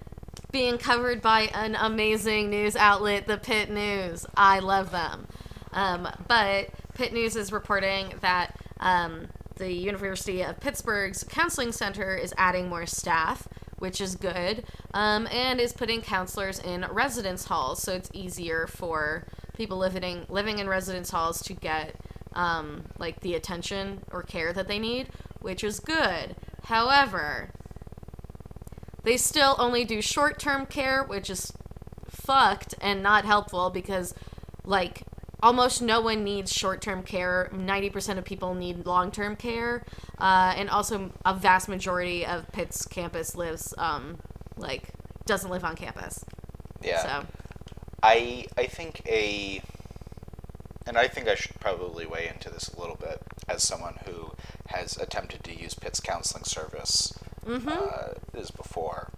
[0.50, 4.26] being covered by an amazing news outlet, the Pitt News.
[4.37, 5.26] I love them.
[5.72, 12.32] Um, but Pitt News is reporting that um, the University of Pittsburgh's counseling center is
[12.38, 13.46] adding more staff,
[13.78, 19.26] which is good, um, and is putting counselors in residence halls, so it's easier for
[19.56, 21.94] people living living in residence halls to get
[22.34, 25.08] um, like the attention or care that they need,
[25.40, 26.37] which is good.
[26.64, 27.50] However,
[29.04, 31.52] they still only do short term care, which is
[32.08, 34.14] fucked and not helpful because,
[34.64, 35.02] like,
[35.42, 37.50] almost no one needs short term care.
[37.52, 39.84] 90% of people need long term care.
[40.18, 44.18] Uh, and also, a vast majority of Pitt's campus lives, um,
[44.56, 44.90] like,
[45.26, 46.24] doesn't live on campus.
[46.82, 47.02] Yeah.
[47.02, 47.26] So,
[48.02, 49.61] I I think a
[50.87, 54.32] and I think I should probably weigh into this a little bit as someone who
[54.68, 57.12] has attempted to use Pitt's counseling service
[57.46, 59.11] uh, as before.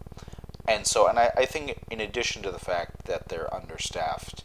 [0.66, 4.44] And so, and I, I think in addition to the fact that they're understaffed,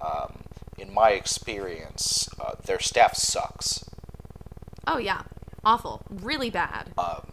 [0.00, 0.42] um,
[0.78, 3.84] in my experience, uh, their staff sucks.
[4.86, 5.22] oh, yeah.
[5.64, 6.02] Awful.
[6.10, 6.92] Really bad.
[6.96, 7.26] Um,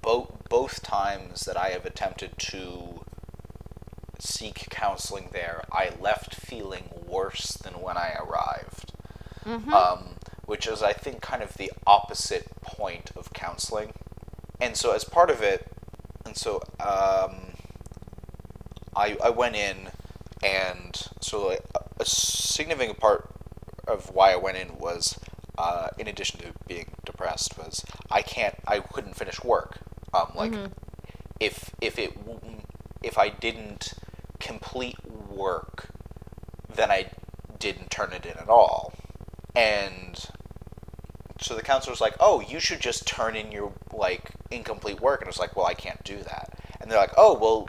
[0.00, 3.04] both both times that I have attempted to
[4.18, 8.92] seek counseling there, I left feeling worse than when I arrived.
[9.74, 13.92] Um, which is, I think, kind of the opposite point of counseling.
[14.60, 15.63] And so, as part of it,
[16.34, 17.36] and so um,
[18.96, 19.88] I I went in,
[20.42, 21.60] and so like,
[22.00, 23.28] a- significant part
[23.86, 25.16] of why I went in was,
[25.58, 29.78] uh, in addition to being depressed, was I can't I couldn't finish work.
[30.12, 30.52] Um, like
[31.38, 32.16] if if it
[33.02, 33.94] if I didn't
[34.40, 35.88] complete work,
[36.74, 37.10] then I
[37.60, 38.92] didn't turn it in at all.
[39.54, 40.18] And
[41.40, 43.72] so the counselor was like, "Oh, you should just turn in your
[44.54, 47.34] incomplete work." And I was like, "Well, I can't do that." And they're like, "Oh,
[47.34, 47.68] well,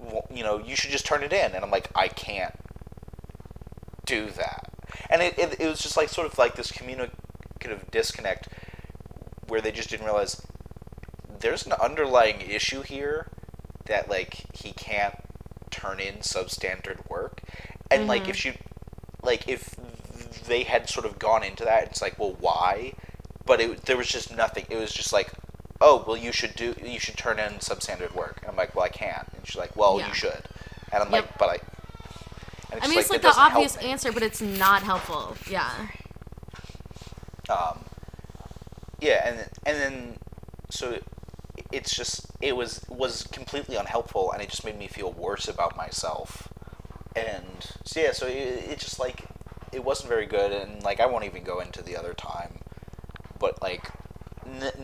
[0.00, 2.54] well, you know, you should just turn it in." And I'm like, "I can't
[4.06, 4.68] do that."
[5.10, 8.48] And it, it, it was just like sort of like this communicative disconnect
[9.48, 10.42] where they just didn't realize
[11.40, 13.30] there's an underlying issue here
[13.86, 15.14] that like he can't
[15.70, 17.42] turn in substandard work
[17.90, 18.48] and like if mm-hmm.
[18.48, 18.54] you
[19.22, 19.76] like if
[20.46, 22.92] they had sort of gone into that it's like well why
[23.44, 25.30] but it, there was just nothing it was just like
[25.88, 28.84] oh well you should do you should turn in substandard work and i'm like well
[28.84, 30.08] i can't and she's like well Yeah.
[30.08, 30.42] you should
[30.92, 31.24] and i'm Yep.
[31.24, 31.58] like but i
[32.70, 35.34] and I mean, it's like the obvious answer, but it's not helpful.
[35.50, 35.70] Yeah.
[37.48, 37.78] um,
[39.00, 40.18] yeah, and and then
[40.68, 40.98] so
[41.72, 45.78] it's just it was was completely unhelpful, and it just made me feel worse about
[45.78, 46.48] myself.
[47.16, 47.46] And
[47.84, 48.36] so yeah, so it,
[48.72, 49.24] it just like
[49.72, 52.58] it wasn't very good, and like I won't even go into the other time,
[53.38, 53.87] but like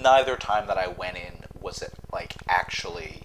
[0.05, 3.23] neither time that I went in was it like actually.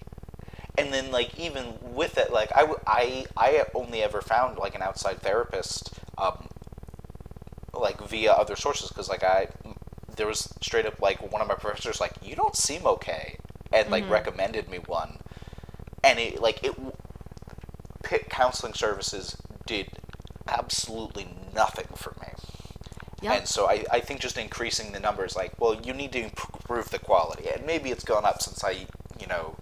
[0.78, 4.82] And then, like even with it, like I, I, I only ever found like an
[4.82, 6.48] outside therapist um,
[7.74, 9.50] like via other sources because like I
[10.16, 13.38] there was straight up like one of my professors like you don't seem okay
[13.72, 15.18] and like recommended me one
[16.04, 16.74] and it like it
[18.04, 19.88] Pitt counseling services did
[20.48, 22.28] absolutely nothing for me
[23.22, 23.38] Yep.
[23.38, 26.30] and so I, I think just increasing the numbers like well you need to
[26.70, 28.72] improve the quality and maybe it's gone up since I
[29.20, 29.56] you know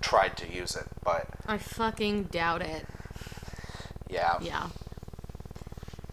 [0.00, 2.84] tried to use it but I fucking doubt it.
[4.08, 4.68] yeah Yeah.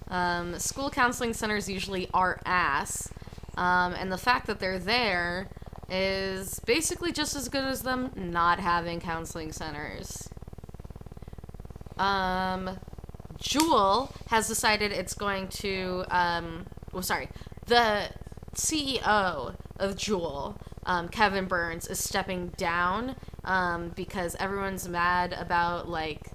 [0.07, 3.11] Um, school counseling centers usually are ass,
[3.57, 5.49] um, and the fact that they're there
[5.89, 10.29] is basically just as good as them not having counseling centers.
[11.97, 12.77] Um,
[13.39, 16.05] Juul has decided it's going to.
[16.11, 17.29] Um, well, sorry,
[17.65, 18.09] the
[18.55, 26.31] CEO of Juul, um, Kevin Burns, is stepping down um, because everyone's mad about like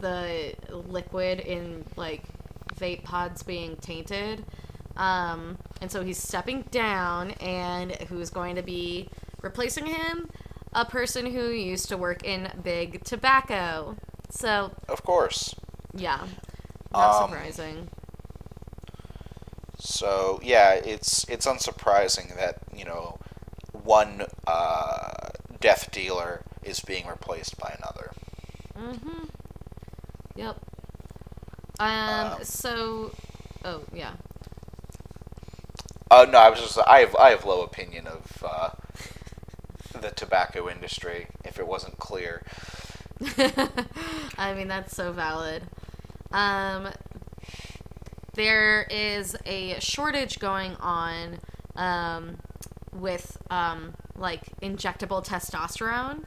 [0.00, 2.22] the liquid in like
[2.76, 4.44] vape pods being tainted.
[4.96, 9.08] Um, and so he's stepping down, and who's going to be
[9.42, 10.28] replacing him?
[10.74, 13.96] A person who used to work in big tobacco.
[14.30, 15.54] So, of course
[15.94, 16.26] yeah,
[16.92, 17.88] not Um, surprising.
[19.78, 23.18] So yeah, it's it's unsurprising that you know
[23.72, 25.10] one uh,
[25.60, 28.12] death dealer is being replaced by another.
[28.78, 29.24] Mm-hmm.
[30.36, 30.56] Yep.
[31.80, 33.12] Um, Um, so,
[33.64, 34.12] oh, yeah.
[36.10, 38.70] Oh no, I was just I have I have low opinion of uh,
[40.00, 41.28] the tobacco industry.
[41.44, 42.42] If it wasn't clear,
[44.38, 45.64] I mean, that's so valid.
[46.32, 46.88] Um,
[48.34, 51.40] there is a shortage going on
[51.76, 52.38] um,
[52.98, 56.24] with um, like injectable testosterone,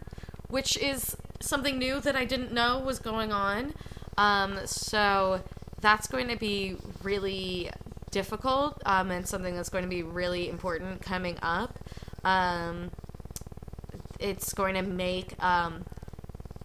[0.48, 3.74] which is something new that I didn't know was going on.
[4.18, 5.42] Um, so
[5.82, 7.70] that's going to be really
[8.12, 11.80] difficult um, and something that's going to be really important coming up.
[12.24, 12.92] Um,
[14.20, 15.84] it's going to make um,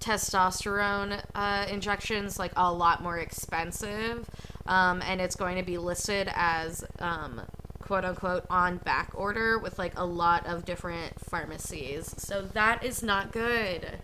[0.00, 4.28] testosterone uh, injections like a lot more expensive,
[4.66, 7.40] um, and it's going to be listed as um,
[7.87, 12.14] quote unquote on back order with like a lot of different pharmacies.
[12.18, 13.99] So that is not good.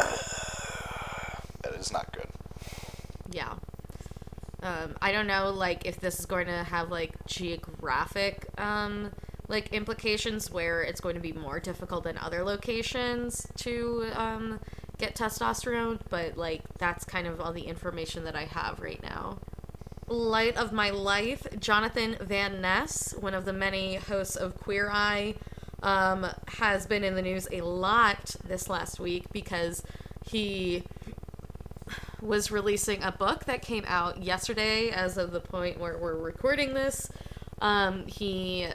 [1.62, 2.26] That is not good.
[3.30, 3.54] Yeah.
[4.62, 9.12] Um, I don't know, like, if this is going to have, like, geographic, um,
[9.48, 14.60] like, implications where it's going to be more difficult than other locations to, um,
[14.98, 19.38] get testosterone, but, like, that's kind of all the information that I have right now.
[20.14, 25.34] Light of my life, Jonathan Van Ness, one of the many hosts of Queer Eye,
[25.82, 29.82] um, has been in the news a lot this last week because
[30.24, 30.84] he
[32.22, 36.74] was releasing a book that came out yesterday as of the point where we're recording
[36.74, 37.10] this.
[37.60, 38.68] Um, he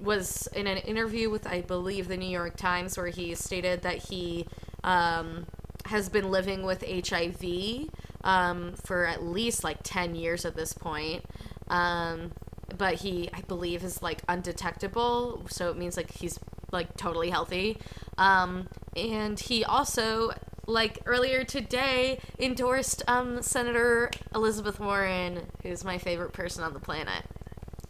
[0.00, 3.96] was in an interview with, I believe, the New York Times, where he stated that
[3.96, 4.46] he
[4.84, 5.46] um,
[5.86, 7.88] has been living with HIV
[8.24, 11.24] um, for at least like 10 years at this point.
[11.68, 12.32] Um,
[12.76, 15.46] but he, I believe, is like undetectable.
[15.48, 16.38] So it means like he's
[16.70, 17.78] like totally healthy.
[18.18, 20.32] Um, and he also
[20.66, 27.24] like earlier today endorsed um, Senator Elizabeth Warren, who's my favorite person on the planet.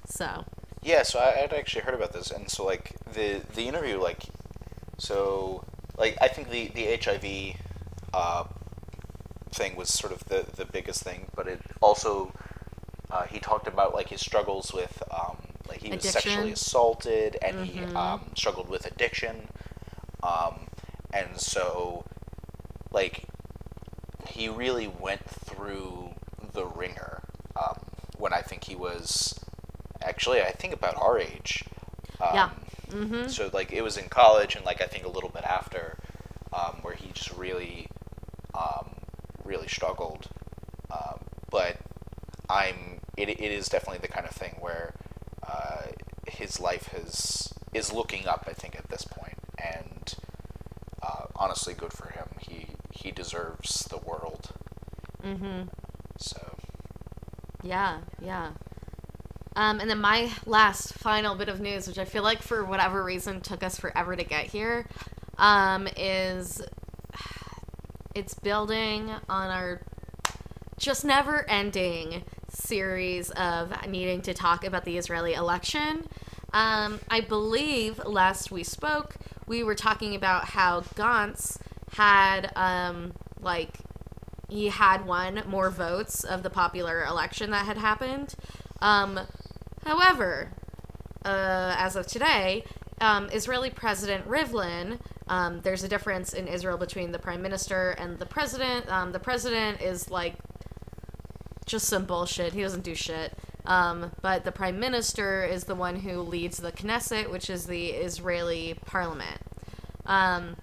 [0.06, 0.44] So
[0.82, 4.24] Yeah, so I had actually heard about this, and so like the the interview, like,
[4.98, 5.64] so
[5.96, 7.56] like I think the the HIV
[8.14, 8.44] uh,
[9.62, 12.32] thing was sort of the the biggest thing, but it also
[13.10, 15.36] uh, he talked about like his struggles with um,
[15.68, 19.36] like he was sexually assaulted and he um, struggled with addiction,
[20.22, 20.68] um,
[21.12, 22.04] and so
[22.92, 23.24] like
[24.28, 26.14] he really went through
[26.52, 27.22] the wringer
[27.56, 27.78] um,
[28.18, 29.38] when I think he was
[30.02, 31.64] actually I think about our age.
[32.20, 32.50] Um, Yeah.
[32.90, 33.28] Mm-hmm.
[33.28, 35.98] So like it was in college and like I think a little bit after,
[36.52, 37.88] um, where he just really,
[38.54, 38.94] um,
[39.44, 40.28] really struggled.
[40.90, 41.78] Um, but
[42.50, 44.94] I'm it, it is definitely the kind of thing where
[45.46, 45.82] uh,
[46.26, 48.46] his life has is looking up.
[48.48, 50.14] I think at this point, and
[51.02, 52.26] uh, honestly, good for him.
[52.38, 54.50] He he deserves the world.
[55.22, 55.68] Mm-hmm.
[56.18, 56.40] So
[57.62, 58.50] Yeah, yeah.
[59.54, 63.04] Um, and then my last final bit of news, which I feel like for whatever
[63.04, 64.86] reason took us forever to get here,
[65.36, 66.62] um, is
[68.14, 69.82] it's building on our
[70.78, 72.24] just never ending
[72.72, 76.08] series of needing to talk about the Israeli election.
[76.54, 79.16] Um, I believe last we spoke,
[79.46, 81.58] we were talking about how Gantz
[81.92, 83.12] had, um,
[83.42, 83.74] like,
[84.48, 88.36] he had won more votes of the popular election that had happened.
[88.80, 89.20] Um,
[89.84, 90.52] however,
[91.26, 92.64] uh, as of today,
[93.02, 94.98] um, Israeli President Rivlin,
[95.28, 98.90] um, there's a difference in Israel between the prime minister and the president.
[98.90, 100.36] Um, the president is like
[101.72, 102.52] just some bullshit.
[102.52, 103.32] He doesn't do shit.
[103.64, 107.88] Um, but the prime minister is the one who leads the Knesset, which is the
[107.88, 109.40] Israeli parliament.
[110.06, 110.56] Um,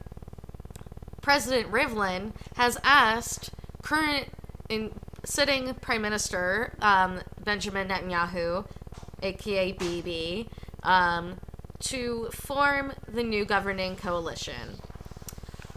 [1.21, 3.49] President Rivlin has asked
[3.81, 4.27] current
[4.69, 4.91] in
[5.25, 8.65] sitting prime minister um, Benjamin Netanyahu,
[9.23, 10.47] aka BB,
[10.83, 11.39] um,
[11.79, 14.79] to form the new governing coalition.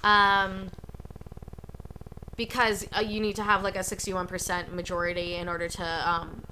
[0.05, 0.70] Um,
[2.45, 6.43] because uh, you need to have like a 61% majority in order to um,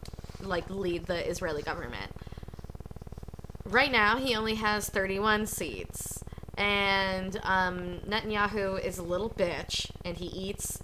[0.40, 2.12] like lead the Israeli government.
[3.64, 6.22] Right now, he only has 31 seats,
[6.56, 10.80] and um, Netanyahu is a little bitch, and he eats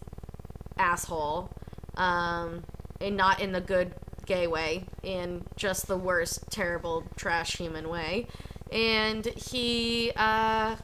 [0.76, 1.50] asshole,
[1.96, 2.64] um,
[3.00, 3.92] and not in the good
[4.24, 8.26] gay way, in just the worst, terrible, trash human way.
[8.72, 10.74] And he, uh,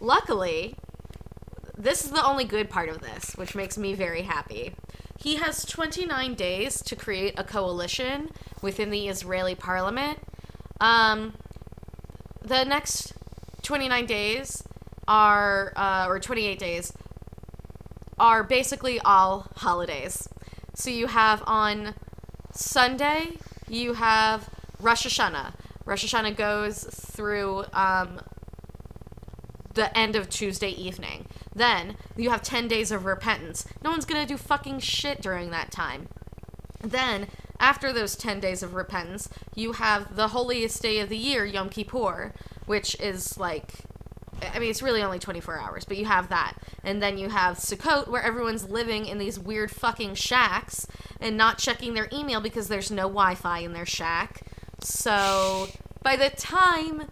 [0.00, 0.76] luckily,
[1.86, 4.72] this is the only good part of this, which makes me very happy.
[5.18, 8.30] He has 29 days to create a coalition
[8.60, 10.18] within the Israeli parliament.
[10.80, 11.34] Um,
[12.42, 13.12] the next
[13.62, 14.64] 29 days
[15.06, 16.92] are, uh, or 28 days,
[18.18, 20.28] are basically all holidays.
[20.74, 21.94] So you have on
[22.52, 25.52] Sunday, you have Rosh Hashanah.
[25.84, 28.20] Rosh Hashanah goes through um,
[29.74, 31.26] the end of Tuesday evening.
[31.56, 33.66] Then you have 10 days of repentance.
[33.82, 36.08] No one's going to do fucking shit during that time.
[36.82, 37.28] Then,
[37.58, 41.70] after those 10 days of repentance, you have the holiest day of the year, Yom
[41.70, 42.34] Kippur,
[42.66, 43.72] which is like,
[44.42, 46.58] I mean, it's really only 24 hours, but you have that.
[46.84, 50.86] And then you have Sukkot, where everyone's living in these weird fucking shacks
[51.22, 54.42] and not checking their email because there's no Wi Fi in their shack.
[54.82, 55.68] So,
[56.02, 57.04] by the time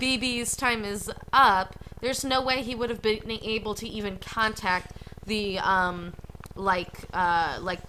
[0.00, 4.92] BB's time is up, there's no way he would have been able to even contact
[5.26, 6.14] the, um,
[6.54, 7.80] like, uh, like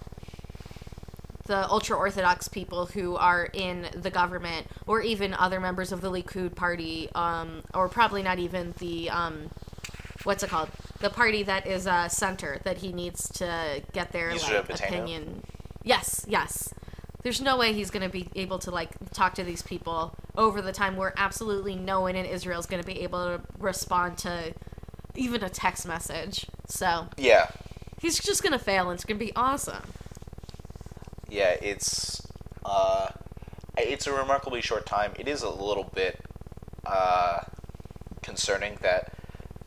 [1.46, 6.10] the ultra orthodox people who are in the government, or even other members of the
[6.10, 9.50] Likud party, um, or probably not even the um,
[10.24, 10.68] what's it called,
[11.00, 15.42] the party that is uh, center that he needs to get their like, opinion.
[15.82, 16.72] Yes, yes.
[17.22, 20.62] There's no way he's going to be able to like talk to these people over
[20.62, 24.18] the time where absolutely no one in Israel is going to be able to respond
[24.18, 24.54] to
[25.14, 26.46] even a text message.
[26.68, 27.48] So Yeah,
[28.00, 29.82] he's just going to fail, and it's going to be awesome.
[31.28, 32.22] yeah, it's
[32.64, 33.08] uh,
[33.76, 35.12] it's a remarkably short time.
[35.18, 36.20] It is a little bit
[36.86, 37.40] uh,
[38.22, 39.12] concerning that,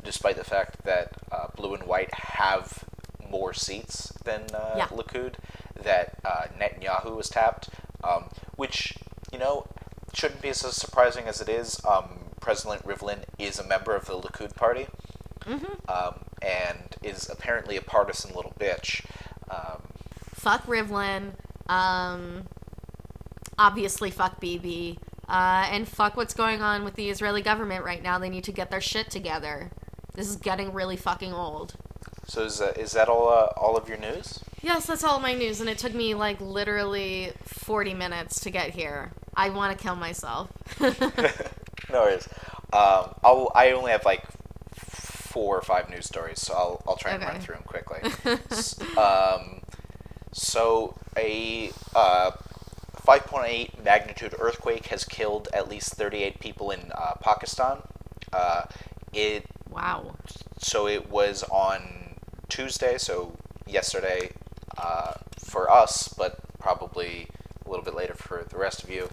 [0.04, 2.84] despite the fact that uh, blue and white have
[3.30, 4.88] more seats than uh, Yeah.
[4.88, 5.36] Likud,
[5.82, 7.70] that uh, Netanyahu was tapped,
[8.04, 8.96] um, which
[9.32, 9.66] you know
[10.24, 11.84] shouldn't be as surprising as it is.
[11.86, 12.06] Um,
[12.40, 14.88] President Rivlin is a member of the Likud party.
[15.90, 19.06] Um, and is apparently a partisan little bitch.
[19.50, 19.82] Um,
[20.34, 21.34] fuck Rivlin,
[21.68, 22.48] um,
[23.60, 24.98] obviously fuck BB,
[25.28, 28.18] uh, and fuck what's going on with the Israeli government right now.
[28.18, 29.72] They need to get their shit together.
[30.14, 31.76] This is getting really fucking old.
[32.26, 34.40] So is that, is that all uh, all of your news?
[34.62, 38.70] Yes, that's all my news, and it took me like literally 40 minutes to get
[38.70, 39.12] here.
[39.36, 40.52] I want to kill myself.
[40.80, 42.28] no worries.
[42.72, 44.26] Um, I'll I only have like
[44.76, 48.02] four or five news stories, so I'll I'll try and run through them quickly.
[48.98, 49.62] Um,
[50.32, 52.32] so a uh,
[53.06, 57.80] 5.8 magnitude earthquake has killed at least 38 people in uh, Pakistan.
[58.32, 58.64] Uh,
[59.14, 60.16] it wow.
[60.58, 62.16] so it was on
[62.50, 64.32] Tuesday, so yesterday
[64.78, 67.28] uh, for us, but probably
[67.66, 69.10] a little bit later for the rest of you.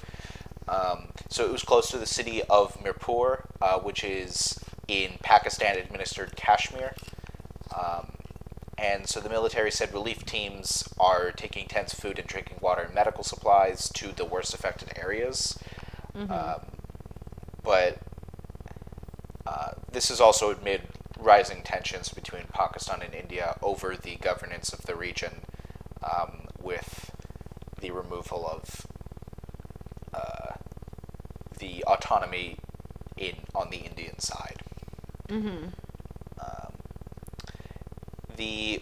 [0.70, 5.76] Um, so it was close to the city of Mirpur, uh, which is in Pakistan
[5.76, 6.94] administered Kashmir.
[7.76, 8.12] Um,
[8.78, 12.94] and so the military said relief teams are taking tents, food, and drinking water and
[12.94, 15.58] medical supplies to the worst affected areas.
[16.30, 16.60] Um,
[17.62, 17.98] but
[19.46, 20.82] uh, this is also amid
[21.18, 25.42] rising tensions between Pakistan and India over the governance of the region,
[26.02, 27.10] um, with
[27.80, 28.86] the removal of
[30.14, 30.54] uh,
[31.58, 32.56] the autonomy
[33.16, 34.56] in on the Indian side.
[35.28, 35.66] Mm-hmm.
[36.40, 36.72] Um,
[38.36, 38.80] the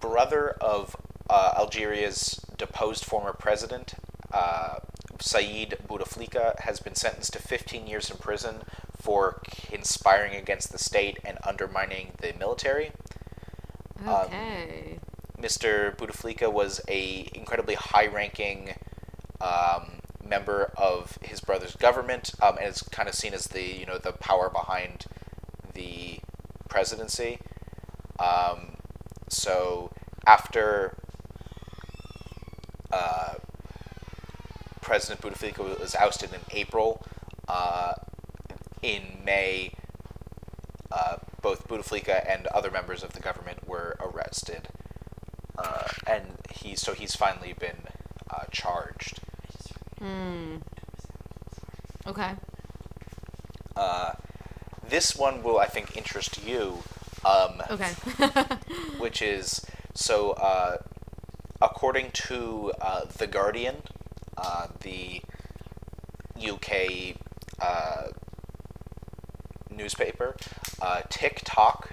[0.00, 0.96] brother of
[1.28, 3.94] uh, Algeria's deposed former president,
[4.32, 4.76] uh,
[5.20, 8.62] Saeed Bouteflika, has been sentenced to 15 years in prison
[8.96, 9.40] for
[9.70, 12.92] conspiring against the state and undermining the military.
[14.06, 14.98] Um, Okay.
[15.40, 15.94] Mr.
[15.96, 18.70] Bouteflika was a incredibly high-ranking
[19.40, 19.95] um,
[20.28, 23.98] member of his brother's government, um, and is kind of seen as the you know
[23.98, 25.06] the power behind
[25.74, 26.20] the
[26.68, 27.38] presidency.
[28.18, 28.76] Um,
[29.28, 29.92] so
[30.26, 30.96] after
[32.92, 33.34] uh,
[34.80, 37.04] President Bouteflika was ousted in April,
[37.48, 37.94] uh,
[38.82, 39.72] in May,
[40.90, 44.68] uh, both Bouteflika and other members of the government were arrested,
[45.58, 47.88] uh, and he so he's finally been
[48.30, 49.20] uh, charged.
[50.06, 50.56] Hmm.
[52.06, 52.32] Okay.
[53.74, 54.12] Uh,
[54.88, 56.78] this one will, I think, interest you,
[57.24, 57.90] um, Okay.
[58.98, 60.30] which is so.
[60.32, 60.76] Uh,
[61.60, 63.76] according to uh, the Guardian,
[64.36, 65.22] uh, the
[66.38, 67.16] UK
[67.60, 68.08] uh,
[69.70, 70.36] newspaper,
[70.80, 71.90] uh, TikTok,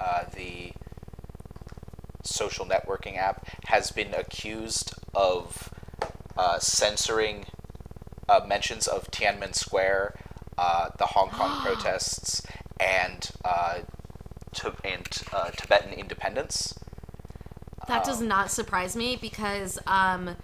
[0.00, 0.72] uh, the
[2.22, 5.67] social networking app, has been accused of
[6.38, 7.44] uh, censoring
[8.28, 10.14] uh, mentions of Tiananmen Square,
[10.56, 12.42] uh, the Hong Kong protests,
[12.80, 13.80] and uh,
[14.54, 16.78] to, and uh, Tibetan independence.
[17.88, 20.36] That does not surprise me because, um,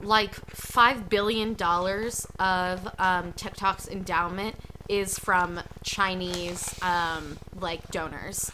[0.00, 4.56] like five billion dollars of um, TikTok's endowment
[4.88, 8.50] is from Chinese um, like donors.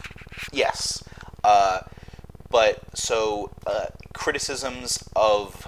[0.52, 1.02] Yes.
[1.42, 1.80] Uh,
[2.50, 5.67] but so uh, criticisms of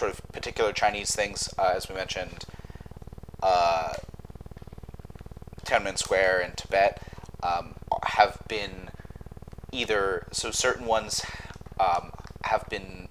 [0.00, 2.46] sort of particular Chinese things, uh, as we mentioned,
[3.42, 3.92] uh,
[5.66, 7.02] Tiananmen Square and Tibet,
[7.42, 7.74] um,
[8.04, 8.88] have been
[9.72, 11.22] either so certain ones
[11.78, 12.12] um,
[12.44, 13.08] have been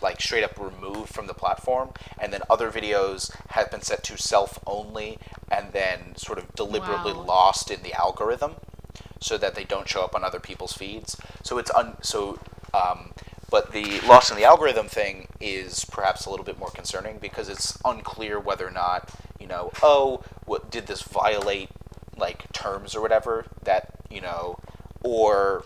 [0.00, 4.16] like straight up removed from the platform, and then other videos have been set to
[4.16, 5.18] self only,
[5.50, 7.24] and then sort of deliberately Wow.
[7.34, 8.56] lost in the algorithm,
[9.20, 11.16] so that they don't show up on other people's feeds.
[11.42, 12.38] So it's un so.
[12.72, 13.13] Um,
[13.54, 17.48] but the loss in the algorithm thing is perhaps a little bit more concerning because
[17.48, 21.68] it's unclear whether or not you know oh what did this violate
[22.16, 24.58] like terms or whatever that you know
[25.04, 25.62] or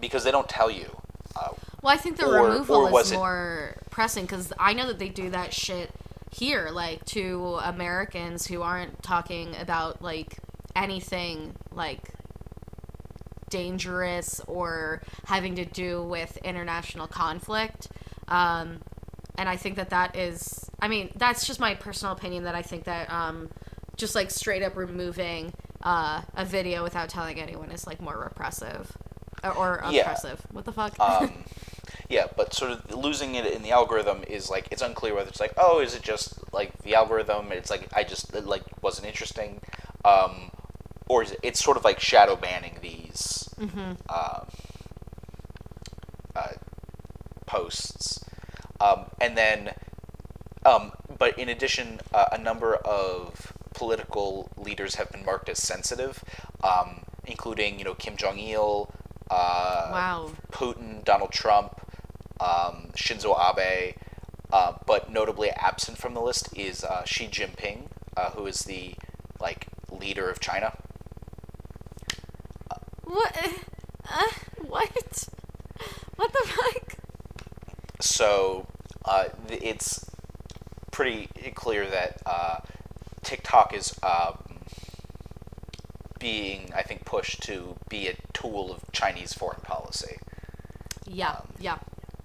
[0.00, 0.90] because they don't tell you
[1.36, 1.50] uh,
[1.80, 4.88] Well, I think the Or- removal or is was it- more pressing because I know
[4.88, 5.92] that they do that shit
[6.32, 10.38] here, like to Americans who aren't talking about like
[10.74, 12.13] anything like
[13.54, 17.88] dangerous or having to do with international conflict.
[18.26, 18.80] Um,
[19.38, 22.62] and I think that that is, I mean, that's just my personal opinion that I
[22.62, 23.50] think that um,
[23.96, 25.52] just like straight up removing
[25.84, 28.96] uh, a video without telling anyone is like more repressive
[29.44, 29.52] or,
[29.84, 30.00] or Yeah.
[30.00, 30.42] oppressive.
[30.50, 30.98] What the fuck?
[30.98, 31.30] um,
[32.08, 35.40] yeah but sort of losing it in the algorithm is like it's unclear whether it's
[35.40, 39.06] like oh is it just like the algorithm it's like i just it, like wasn't
[39.06, 39.60] interesting
[40.04, 40.50] um,
[41.08, 44.46] or is it, it's sort of like shadow banning these um,
[46.36, 46.48] uh,
[47.46, 48.24] posts
[48.80, 49.70] um, and then
[50.66, 56.24] um, but in addition uh, a number of political leaders have been marked as sensitive
[56.62, 58.90] um, including you know kim jong-il
[59.30, 60.30] uh, Wow.
[60.52, 61.80] Putin, Donald Trump,
[62.40, 63.94] um, Shinzo Abe,
[64.52, 68.94] uh, but notably absent from the list is uh, Xi Jinping, uh, who is the
[69.40, 70.74] like leader of China.
[73.04, 73.36] What?
[74.10, 74.28] Uh,
[74.66, 75.28] what?
[76.16, 76.96] What the fuck?
[78.00, 78.66] So
[79.04, 80.04] uh, it's
[80.90, 82.58] pretty clear that uh,
[83.22, 84.38] TikTok is um,
[86.18, 90.16] being, I think, pushed to be a tool of Chinese foreign policy.
[91.06, 91.78] Yeah, yeah.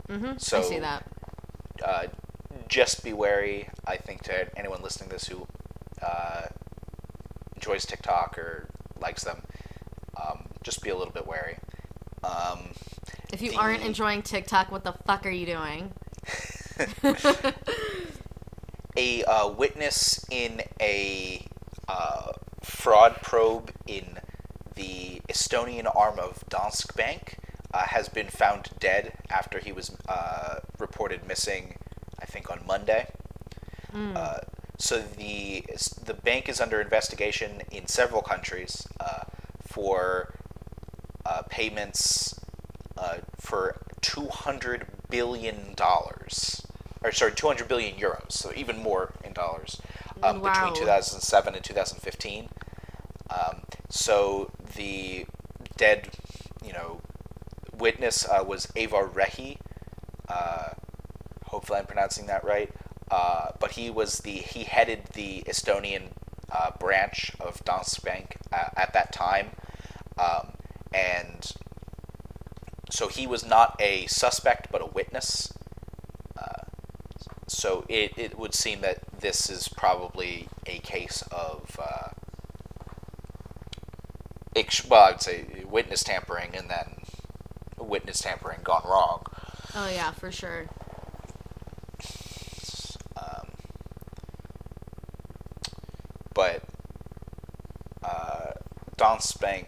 [0.07, 0.25] Mm-hmm.
[0.25, 1.03] I Um, see that.
[1.83, 2.03] uh,
[2.67, 3.69] just be wary.
[3.85, 5.47] I think to anyone listening to this who
[6.01, 6.43] uh,
[7.55, 8.69] enjoys TikTok or
[8.99, 9.41] likes them,
[10.21, 11.57] um, just be a little bit wary.
[12.23, 12.71] Um,
[13.31, 15.93] If you the- aren't enjoying TikTok, what the fuck are you doing?
[18.97, 21.45] a uh, witness in a
[21.87, 22.31] uh,
[22.61, 24.19] fraud probe in
[24.75, 27.37] the Estonian arm of Danske Bank
[27.73, 31.75] uh, has been found dead after he was uh, reported missing,
[32.21, 33.07] I think, on Monday.
[33.93, 34.39] Uh,
[34.77, 35.65] so the
[36.05, 39.23] the bank is under investigation in several countries uh,
[39.65, 40.33] for
[41.29, 42.39] uh, payments
[42.97, 43.17] uh,
[43.47, 43.61] for
[44.01, 46.65] two hundred billion dollars,
[47.03, 48.31] or sorry, two hundred billion euros.
[48.41, 49.71] So even more in dollars
[50.23, 50.49] um, Wow.
[50.53, 52.43] between two thousand seven and two thousand fifteen.
[53.29, 53.55] Um,
[53.89, 55.25] so the
[55.77, 55.99] dead,
[56.65, 57.01] you know,
[57.77, 59.57] witness uh, was Aivar Rehe.
[60.27, 60.69] Uh,
[61.51, 62.69] hopefully, I'm pronouncing that right.
[63.11, 66.03] Uh, but he was the he headed the Estonian
[66.51, 69.47] uh, branch of Danske Bank at that time,
[70.17, 70.53] um,
[70.93, 71.53] and
[72.89, 75.53] so he was not a suspect but a witness.
[76.37, 76.63] Uh,
[77.47, 82.09] so it, it would seem that this is probably a case of uh,
[84.55, 86.95] ex- well, I would say witness tampering and then
[87.77, 89.23] witness tampering gone wrong.
[89.75, 90.67] Oh yeah, for sure.
[93.17, 93.49] Um,
[96.33, 96.63] but
[98.03, 98.51] uh,
[98.97, 99.17] sort
[99.61, 99.63] of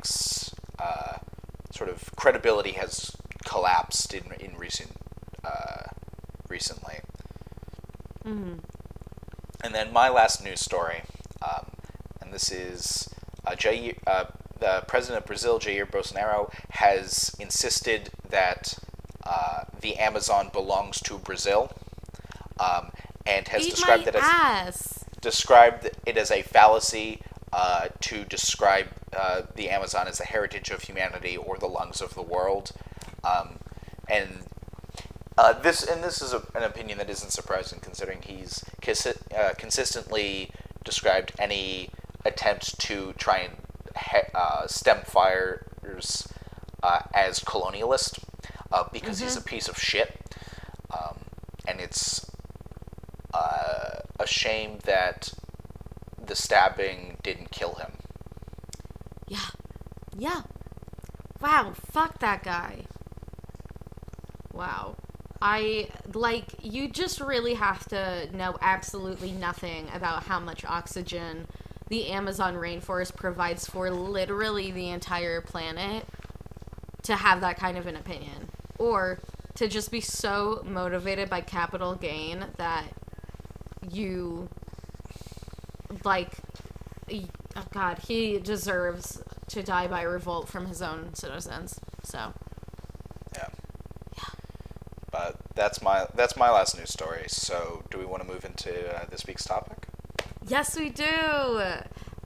[2.21, 3.15] credibility has
[3.45, 4.91] collapsed in in recent
[5.43, 5.85] uh,
[6.47, 6.97] recently.
[8.23, 8.57] Mm-hmm.
[9.63, 11.01] And then my last news story,
[11.41, 11.65] um,
[12.21, 13.09] and this is
[13.47, 14.25] uh, Jair, uh,
[14.59, 18.75] the president of Brazil, Jair Bolsonaro, has insisted that
[19.25, 21.71] uh, the Amazon belongs to Brazil,
[22.59, 22.91] um,
[23.25, 25.05] and has Eat described it as ass.
[25.21, 28.87] described it as a fallacy uh, to describe
[29.21, 32.71] uh, the Amazon as the heritage of humanity or the lungs of the world,
[33.23, 33.47] um,
[34.17, 34.29] and
[35.37, 39.53] uh, this and this is a, an opinion that isn't surprising considering he's consi- uh,
[39.63, 40.51] consistently
[40.83, 41.89] described any
[42.25, 43.53] attempt to try and
[44.09, 46.27] he- uh, stem fires
[46.83, 48.13] uh, as colonialist
[48.71, 50.09] uh, because he's a piece of shit,
[50.91, 51.17] um,
[51.67, 52.25] and it's
[53.33, 55.31] uh, a shame that
[56.25, 57.91] the stabbing didn't kill him.
[59.27, 59.49] Yeah.
[60.17, 60.41] Yeah.
[61.41, 62.85] Wow, fuck that guy.
[64.53, 64.95] Wow.
[65.41, 71.47] I like you just really have to know absolutely nothing about how much oxygen
[71.89, 76.05] the Amazon rainforest provides for literally the entire planet
[77.03, 79.19] to have that kind of an opinion or
[79.55, 82.85] to just be so motivated by capital gain that
[83.89, 84.47] you
[86.05, 86.31] like
[87.11, 89.21] oh god he deserves
[89.51, 92.33] to die by revolt from his own citizens so
[93.35, 93.47] Yeah.
[94.17, 94.23] Yeah.
[95.11, 97.25] But that's my that's my last news story.
[97.27, 99.87] So, do we want to move into uh, this week's topic?
[100.47, 101.05] Yes, we do.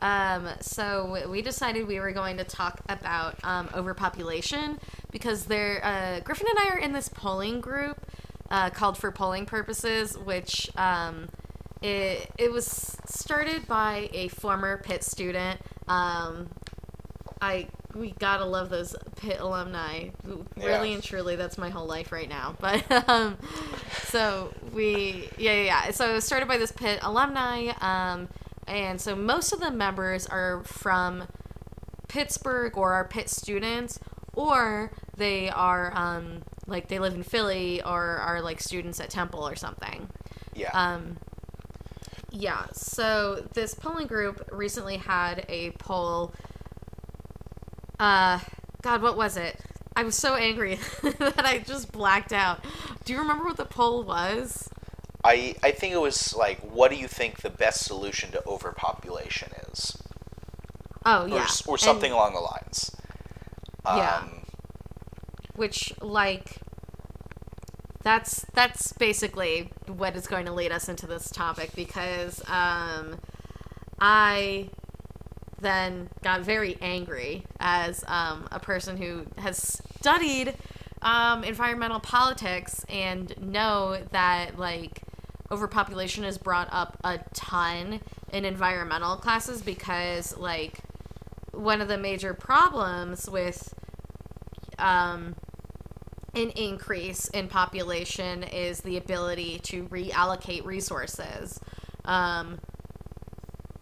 [0.02, 4.80] Um, so we decided we were going to talk about um, overpopulation
[5.12, 5.84] because there.
[5.84, 8.06] Uh, Griffin and I are in this polling group
[8.52, 11.30] uh, called for polling purposes, which um,
[11.82, 15.60] it it was started by a former Pitt student.
[17.46, 20.10] I we gotta love those Pitt alumni.
[20.24, 20.84] Really Yeah.
[20.84, 22.56] and truly, that's my whole life right now.
[22.60, 23.38] But um,
[24.04, 25.92] so we yeah yeah yeah.
[25.92, 28.28] So it was started by this Pitt alumni, um,
[28.68, 31.28] and so most of the members are from
[32.08, 34.00] Pittsburgh or are Pitt students,
[34.34, 39.48] or they are um, like they live in Philly or are like students at Temple
[39.48, 40.10] or something.
[40.54, 40.72] Yeah.
[40.74, 41.18] Um,
[42.32, 46.34] yeah, so this polling group recently had a poll.
[48.00, 48.40] Uh,
[48.82, 49.60] God, what was it?
[49.96, 52.64] I was so angry that I just blacked out.
[53.06, 54.70] Do you remember what the poll was?
[55.24, 59.50] I I think it was like, what do you think the best solution to overpopulation
[59.72, 59.98] is,
[61.06, 61.48] Oh, or, yeah.
[61.68, 62.96] or And- something along the lines.
[63.86, 64.18] Yeah.
[64.24, 64.42] Um,
[65.56, 66.58] which like
[68.04, 73.20] that's that's basically what is going to lead us into this topic because um
[74.00, 74.70] I
[75.60, 80.54] then got very angry as um, a person who has studied
[81.02, 85.02] um, environmental politics and know that like
[85.52, 88.02] overpopulation is brought up a ton
[88.34, 90.80] in environmental classes because like
[91.52, 93.74] one of the major problems with
[94.80, 95.36] um,
[96.34, 101.60] an increase in population is the ability to reallocate resources.
[102.04, 102.60] Um,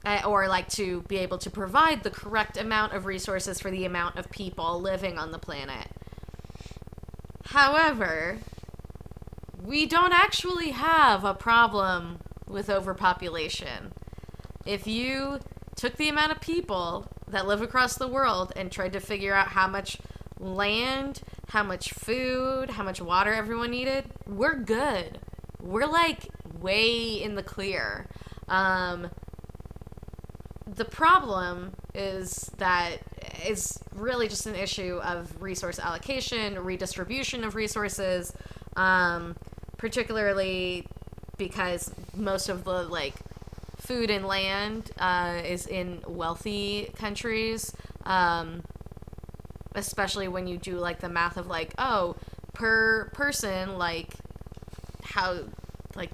[0.05, 3.85] uh, or like to be able to provide the correct amount of resources for the
[3.85, 5.87] amount of people living on the planet.
[7.45, 8.39] However,
[9.63, 13.93] we don't actually have a problem with overpopulation.
[14.65, 15.39] If you
[15.75, 19.49] took the amount of people that live across the world and tried to figure out
[19.49, 19.97] how much
[20.39, 25.19] land, how much food, how much water everyone needed, we're good.
[25.59, 26.27] We're like
[26.59, 28.07] way in the clear.
[28.47, 29.09] Um,
[30.75, 32.97] the problem is that
[33.45, 38.33] is really just an issue of resource allocation, redistribution of resources,
[38.75, 39.35] um,
[39.77, 40.87] particularly
[41.37, 43.13] because most of the like
[43.77, 47.73] food and land uh, is in wealthy countries.
[48.05, 48.63] Um,
[49.75, 52.15] especially when you do like the math of like oh
[52.53, 54.13] per person like
[55.03, 55.39] how
[55.95, 56.11] like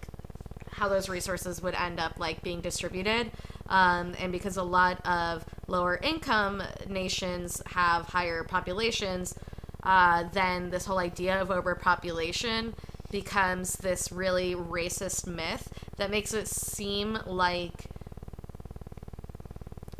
[0.72, 3.32] how those resources would end up like being distributed
[3.70, 9.36] um, and because a lot of lower income nations have higher populations
[9.84, 12.74] uh, then this whole idea of overpopulation
[13.12, 17.86] becomes this really racist myth that makes it seem like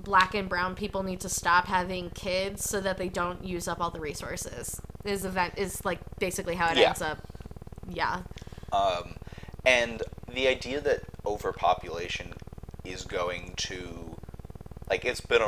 [0.04, 3.80] black and brown people need to stop having kids so that they don't use up
[3.80, 4.82] all the resources.
[5.06, 6.90] Is event is like basically how it Yeah.
[6.90, 7.20] ends up.
[7.88, 8.22] Yeah.
[8.72, 9.16] Um,
[9.66, 12.29] and the idea that overpopulation
[12.92, 14.16] is going to,
[14.90, 15.42] like, it's been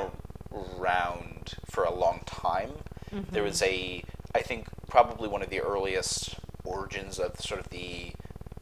[0.54, 2.72] around for a long time.
[3.32, 8.14] There was a, I think, probably one of the earliest origins of sort of the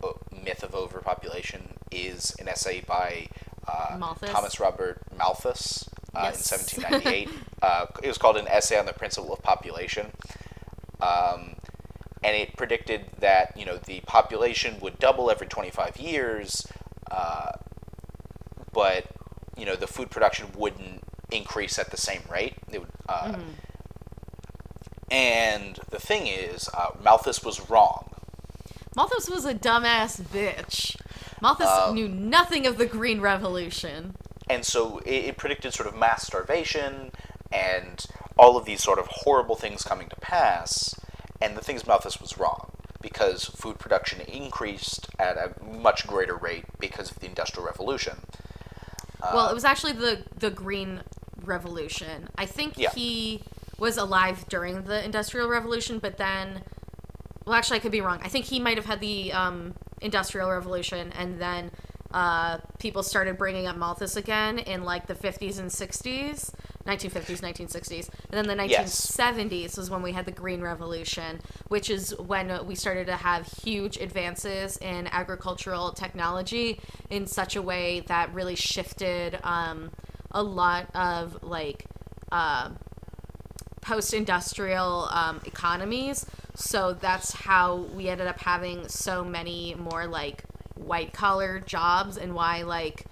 [0.03, 0.07] uh,
[0.43, 3.27] myth of overpopulation is an essay by
[3.67, 3.97] uh,
[4.33, 6.51] Thomas Robert Malthus uh, Yes.
[6.51, 7.29] in 1798.
[7.61, 10.07] uh, it was called an essay on the principle of population.
[11.01, 11.55] Um,
[12.23, 16.67] and it predicted that you know the population would double every 25 years,
[17.11, 17.51] uh,
[18.73, 19.05] but
[19.57, 21.01] you know the food production wouldn't
[21.31, 22.53] increase at the same rate.
[22.71, 23.37] It would, uh,
[25.11, 28.05] And the thing is, uh, Malthus was wrong.
[28.95, 30.95] malthus was a dumbass bitch
[31.41, 34.15] malthus Um, knew nothing of the green revolution
[34.49, 37.11] and so it, it predicted sort of mass starvation
[37.51, 38.05] and
[38.37, 40.95] all of these sort of horrible things coming to pass.
[41.41, 46.35] And the thing is, Malthus was wrong because food production increased at a much greater
[46.35, 48.17] rate because of the Industrial Revolution.
[49.21, 51.01] Well it was actually the the green
[51.43, 52.29] revolution.
[52.37, 52.91] I think Yeah.
[52.91, 53.41] he
[53.77, 56.61] was alive during the industrial revolution but then
[57.45, 58.19] well actually i could be wrong.
[58.23, 61.71] I think he might have had the um, industrial revolution and then
[62.13, 66.53] uh, people started bringing up malthus again in like the 50s and 60s
[66.89, 68.09] 1950s, 1960s.
[68.31, 69.17] And then the Yes.
[69.17, 73.45] 1970s was when we had the Green Revolution, which is when we started to have
[73.63, 76.79] huge advances in agricultural technology
[77.09, 79.91] in such a way that really shifted um,
[80.31, 81.85] a lot of like
[82.31, 82.69] uh,
[83.81, 86.25] post-industrial um, economies.
[86.55, 90.43] So that's how we ended up having so many more like
[90.75, 93.05] white collar jobs, and why like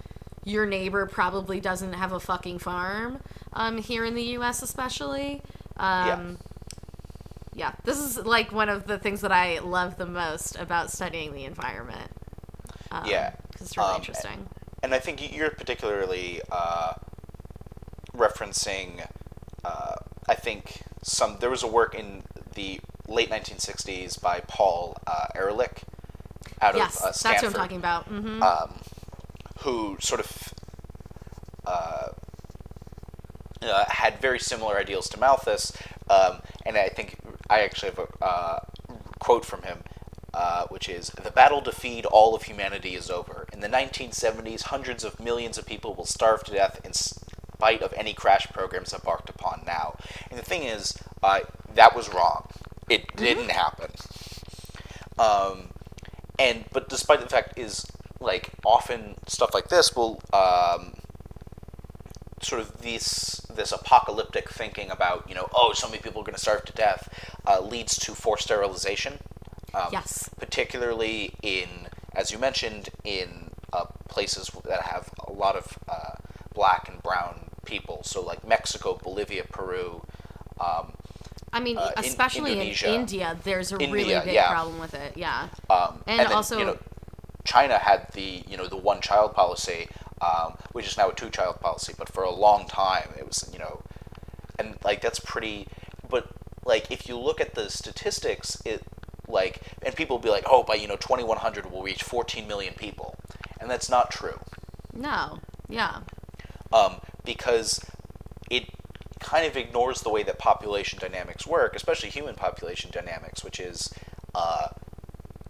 [0.44, 3.20] your neighbor probably doesn't have a fucking farm
[3.58, 4.62] um, here in the U.S.
[4.62, 5.42] especially.
[5.76, 6.38] Um,
[7.54, 11.32] yeah, this is like one of the things that I love the most about studying
[11.32, 12.10] the environment.
[12.90, 13.32] Um, Yeah.
[13.52, 14.48] 'cause it's really Um, interesting.
[14.82, 16.94] and I think you're particularly uh,
[18.16, 19.06] referencing.
[19.64, 19.96] Uh,
[20.28, 22.22] I think some there was a work in
[22.54, 25.82] the late 1960s by Paul uh, Ehrlich
[26.60, 28.04] out Yes, of uh, that's Stanford, what I'm talking about.
[28.06, 28.80] hmm um,
[29.60, 30.54] who sort of
[31.66, 32.08] uh,
[33.62, 35.72] uh, had very similar ideals to Malthus,
[36.08, 37.16] um, and I think
[37.50, 38.60] I actually have a uh,
[39.18, 39.78] quote from him,
[40.34, 43.46] uh, which is The battle to feed all of humanity is over.
[43.52, 47.92] In the 1970s, hundreds of millions of people will starve to death in spite of
[47.94, 49.96] any crash programs embarked upon now.
[50.30, 51.40] And the thing is, uh,
[51.74, 52.48] that was wrong.
[52.88, 53.90] It didn't happen.
[55.18, 55.70] Um,
[56.38, 57.84] and but despite the fact is
[58.20, 60.94] like often stuff like this will um,
[62.42, 66.34] sort of this this apocalyptic thinking about you know oh so many people are going
[66.34, 67.08] to starve to death
[67.46, 69.14] uh, leads to forced sterilization.
[69.74, 70.30] Um, Yes.
[70.38, 71.68] Particularly in
[72.14, 76.14] as you mentioned in uh, places that have a lot of uh,
[76.54, 80.02] black and brown people, so like Mexico, Bolivia, Peru.
[80.58, 80.92] Um,
[81.52, 82.94] I mean, uh, in especially in, Indonesia.
[82.94, 84.50] India, there's a really big yeah.
[84.50, 85.16] problem with it.
[85.16, 85.48] Yeah.
[85.70, 86.78] Um, And then, also- you know,
[87.44, 89.88] China had the you know the one child policy,
[90.20, 91.94] um, which is now a two child policy.
[91.96, 93.82] But for a long time, it was you know,
[94.58, 95.68] and like that's pretty.
[96.08, 96.28] But
[96.64, 98.82] like if you look at the statistics, it
[99.28, 102.74] like and people will be like, oh, by you know 2100 we'll reach 14 million
[102.74, 103.16] people,
[103.60, 104.38] and that's not true
[104.94, 105.40] No.
[105.68, 106.00] Yeah.
[106.72, 107.80] um, because
[108.50, 108.64] it
[109.20, 113.92] kind of ignores the way that population dynamics work, especially human population dynamics, which is
[114.34, 114.68] uh,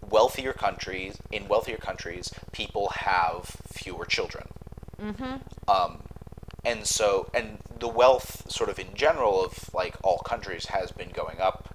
[0.09, 1.17] wealthier countries.
[1.31, 4.47] In wealthier countries, people have fewer children.
[5.01, 5.69] Mm-hmm.
[5.69, 5.99] Um,
[6.63, 11.09] and so, and the wealth, sort of in general, of like all countries, has been
[11.09, 11.73] going up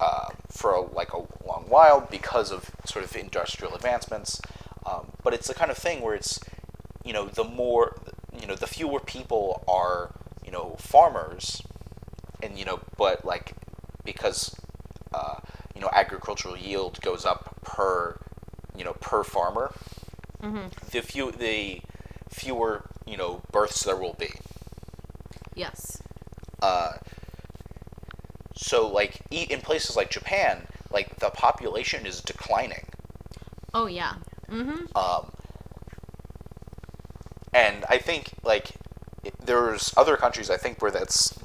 [0.00, 4.40] uh, for a, like a long while because of sort of industrial advancements.
[4.84, 6.40] Um, but it's the kind of thing where it's,
[7.04, 8.00] you know, the more,
[8.38, 10.12] you know, the fewer people are,
[10.44, 11.62] you know, farmers,
[12.42, 13.52] and you know, but like
[14.04, 14.54] because,
[15.12, 15.36] uh,
[15.74, 18.18] you know, agricultural yield goes up per,
[18.76, 19.72] you know, per farmer.
[20.40, 20.68] Hmm.
[20.90, 21.82] The few the
[22.38, 24.30] fewer you know births there will be.
[25.54, 26.00] Yes.
[26.62, 26.92] Uh,
[28.54, 32.86] so like in places like Japan, like the population is declining.
[33.74, 34.14] Oh yeah.
[34.50, 34.96] Mm-hmm.
[34.96, 35.30] Um,
[37.52, 38.72] and I think like
[39.44, 41.38] there's other countries I think where that's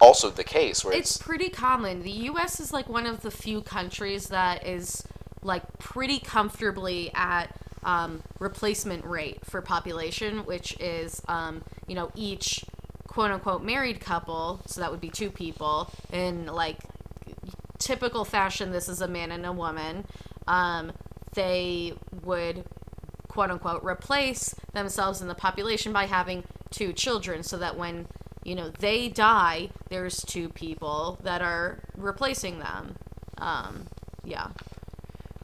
[0.00, 2.02] also the case where It's it's, pretty common.
[2.02, 2.60] The U.S.
[2.60, 5.02] is like one of the few countries that is
[5.42, 7.55] like pretty comfortably at
[7.86, 12.64] um, replacement rate for population, which is um, you know each
[13.06, 16.76] quote unquote married couple, so that would be two people in like
[17.78, 18.72] typical fashion.
[18.72, 20.04] This is a man and a woman.
[20.46, 20.92] Um,
[21.34, 22.64] they would
[23.28, 28.06] quote unquote replace themselves in the population by having two children so that when
[28.44, 32.96] you know they die there's two people that are replacing them
[33.38, 33.88] um
[34.24, 34.48] yeah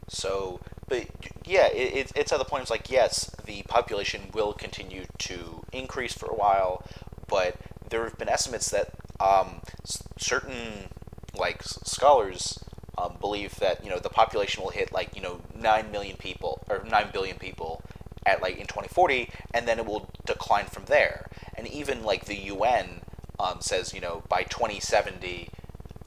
[0.08, 1.06] so but
[1.46, 5.62] yeah it, it's it's at the point it's like yes the population will continue to
[5.72, 6.84] increase for a while
[7.28, 7.56] but
[7.88, 8.90] there have been estimates that
[9.20, 10.88] um, s- certain
[11.36, 12.58] like scholars
[12.98, 16.62] um, believe that you know the population will hit like you know nine million people
[16.68, 17.82] or nine billion people
[18.24, 21.26] at like in 2040, and then it will decline from there.
[21.56, 23.00] And even like the UN
[23.40, 25.48] um, says, you know, by 2070,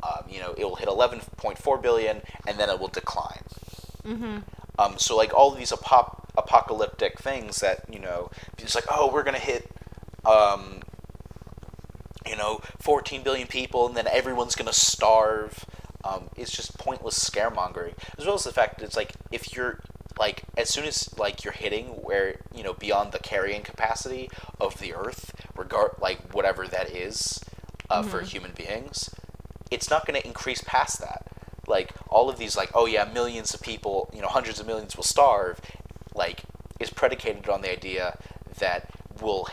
[0.02, 3.42] um, you know, it will hit 11.4 billion, and then it will decline.
[4.78, 9.24] Um, so like all these apop- apocalyptic things that you know, it's like oh we're
[9.24, 9.72] gonna hit,
[10.26, 10.82] um,
[12.28, 15.66] you know, 14 billion people, and then everyone's gonna starve.
[16.04, 19.80] Um, it's just pointless scaremongering, as well as the fact that it's like if you're
[20.20, 24.80] like as soon as like you're hitting where you know beyond the carrying capacity of
[24.80, 27.44] the Earth, regard like whatever that is
[27.90, 29.10] uh, for human beings,
[29.72, 31.25] it's not going to increase past that.
[31.68, 34.96] Like all of these, like oh yeah, millions of people, you know, hundreds of millions
[34.96, 35.60] will starve,
[36.14, 36.44] like
[36.80, 38.18] is predicated on the idea
[38.60, 38.90] that
[39.22, 39.48] we'll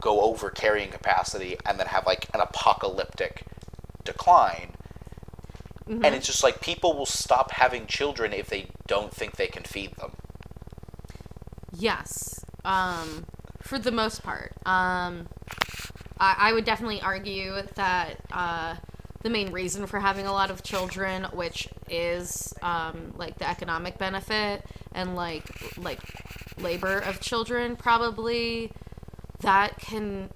[0.00, 3.44] go over carrying capacity and then have like an apocalyptic
[4.04, 4.72] decline.
[5.88, 6.04] Mm-hmm.
[6.04, 9.64] And it's just like people will stop having children if they don't think they can
[9.64, 10.12] feed them.
[11.72, 13.26] Yes, um,
[13.60, 14.52] for the most part.
[14.66, 15.28] Um,
[16.18, 18.76] I, I would definitely argue that uh,
[19.22, 23.98] the main reason for having a lot of children, which is um, like the economic
[23.98, 24.64] benefit
[24.94, 25.44] and like
[25.76, 26.00] like
[26.58, 28.72] labor of children, probably
[29.40, 30.30] that can.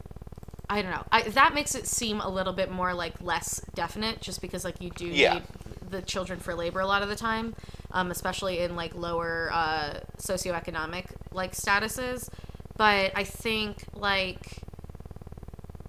[0.69, 1.05] I don't know.
[1.13, 4.81] I, that makes it seem a little bit more like less definite, just because like
[4.81, 5.35] you do Yeah.
[5.35, 5.43] need
[5.91, 7.55] the children for labor a lot of the time,
[7.93, 12.29] um, especially in like lower uh, socioeconomic like statuses.
[12.77, 14.41] But I think like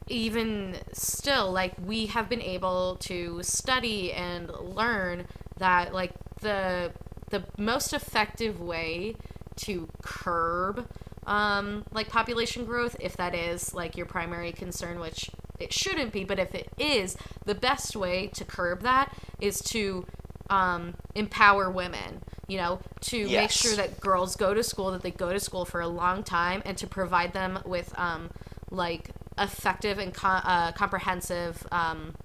[0.07, 5.27] even still, like we have been able to study and learn
[5.57, 6.91] that like the
[7.29, 9.15] the most effective way
[9.55, 10.87] to curb
[11.25, 15.29] um, like population growth, if that is like your primary concern, which
[15.59, 20.05] it shouldn't be, but if it is, the best way to curb that is to
[20.49, 22.21] um, empower women.
[22.47, 25.65] You know, to make sure that girls go to school, that they go to school
[25.65, 28.29] for a long time, and to provide them with um,
[28.69, 32.15] like effective and co- uh, comprehensive um,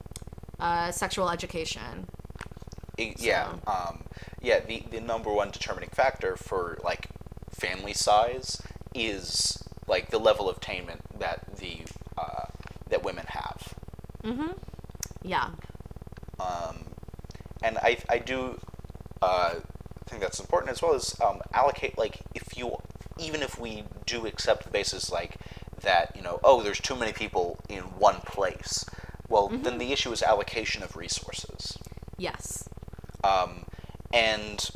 [0.59, 2.07] uh, sexual education.
[2.99, 4.05] I- yeah, um,
[4.41, 4.61] yeah.
[4.61, 7.09] The the number one determining factor for like
[7.51, 8.61] family size
[8.95, 11.83] is like the level of attainment that the
[12.19, 12.47] uh,
[12.89, 13.75] that women have.
[15.23, 15.51] Yeah.
[16.39, 16.87] Um,
[17.63, 18.59] and I I do
[19.23, 19.55] uh,
[20.07, 22.77] think that's important as well as um, allocate like if you
[23.19, 25.37] even if we do accept the basis like
[25.83, 28.85] that you know oh there's too many people in one place
[29.29, 31.77] well then the issue is allocation of resources
[32.19, 32.69] Yes.
[33.25, 33.65] um,
[34.13, 34.69] and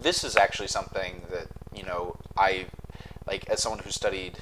[0.00, 2.66] this is actually something that you know I
[3.26, 4.38] like as someone who studied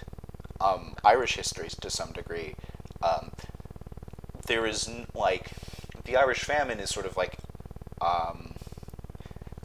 [0.60, 2.54] um, Irish history to some degree.
[3.02, 3.32] Um,
[4.46, 5.50] there is like
[6.04, 7.36] the Irish famine is sort of like
[8.00, 8.54] um,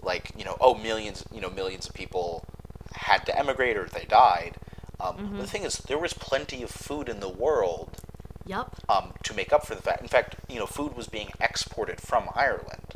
[0.01, 2.45] like you know oh millions you know millions of people
[2.93, 4.56] had to emigrate or they died.
[4.99, 7.97] Um, The thing is, there was plenty of food in the world
[8.45, 8.67] Yep.
[8.89, 10.01] um, to make up for the fact.
[10.01, 12.93] In fact, you know, food was being exported from Ireland.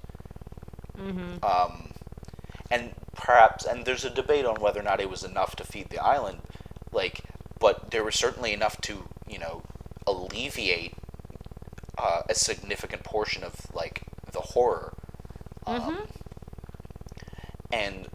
[1.44, 1.94] Um,
[2.70, 5.90] and perhaps, and there's a debate on whether or not it was enough to feed
[5.90, 6.42] the island,
[6.92, 7.22] like,
[7.60, 9.64] but there was certainly enough to, you know,
[10.08, 10.94] alleviate
[11.98, 14.94] uh, a significant portion of like the horror.
[15.66, 16.08] Um,
[17.72, 18.11] And as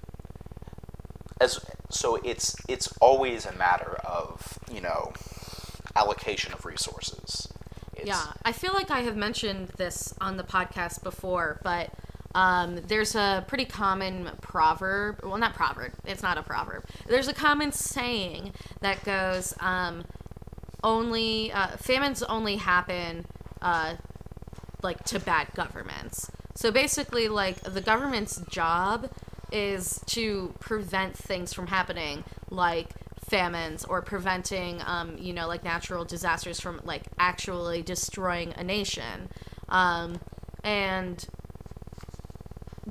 [1.91, 5.13] so, it's it's always a matter of you know
[5.95, 7.49] allocation of resources.
[7.95, 11.91] It's, Yeah, I feel like I have mentioned this on the podcast before, but
[12.35, 15.21] um, there's a pretty common proverb.
[15.23, 15.93] Well, not proverb.
[16.05, 16.85] It's not a proverb.
[17.07, 20.05] There's a common saying that goes, um,
[20.85, 23.25] "Only uh, famines only happen
[23.63, 23.95] uh,
[24.83, 29.11] like to bad governments." So basically, like the government's job
[29.57, 32.91] is to prevent things from happening, like
[33.31, 39.31] famines or preventing, um, you know, like natural disasters from like actually destroying a nation.
[39.71, 40.21] Um,
[40.63, 41.27] and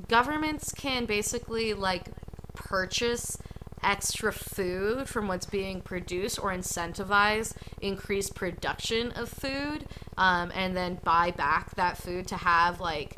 [0.08, 2.08] governments can basically like
[2.54, 3.38] purchase
[3.82, 9.86] extra food from what's being produced or incentivize increased production of food
[10.18, 13.15] um, and then buy back that food to have like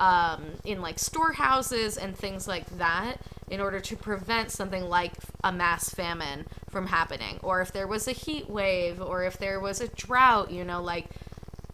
[0.00, 5.12] um, in like storehouses and things like that in order to prevent something like
[5.44, 7.38] a mass famine from happening.
[7.42, 10.82] Or if there was a heat wave or if there was a drought you know
[10.82, 11.06] like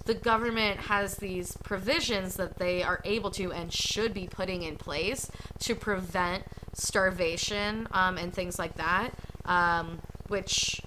[0.06, 4.76] the government has these provisions that they are able to and should be putting in
[4.76, 9.10] place to prevent starvation um, and things like that,
[9.46, 10.80] um, which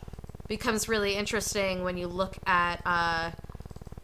[0.48, 3.32] becomes really interesting when you look at uh,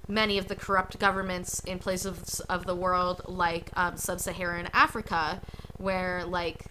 [0.07, 5.41] many of the corrupt governments in places of the world, like um, sub Saharan Africa,
[5.77, 6.63] where like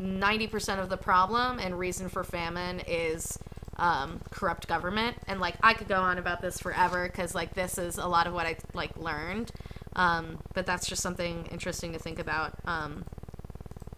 [0.00, 3.38] 90% of the problem and reason for famine is
[3.76, 5.16] um, corrupt government.
[5.26, 8.26] And like i could go on about this forever because like this is a lot
[8.26, 9.52] of what i like learned.
[9.96, 12.54] Um, but that's just something interesting to think about.
[12.66, 13.04] Um,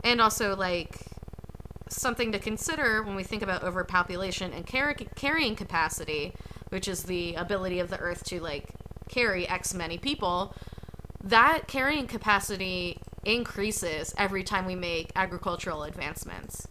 [0.05, 0.99] and also like
[1.89, 6.35] something to consider when we think about overpopulation and car- carrying capacity
[6.71, 8.71] which is the ability of the earth to like
[9.09, 10.55] carry x many people
[11.23, 16.67] that carrying capacity increases every time we make agricultural advancements.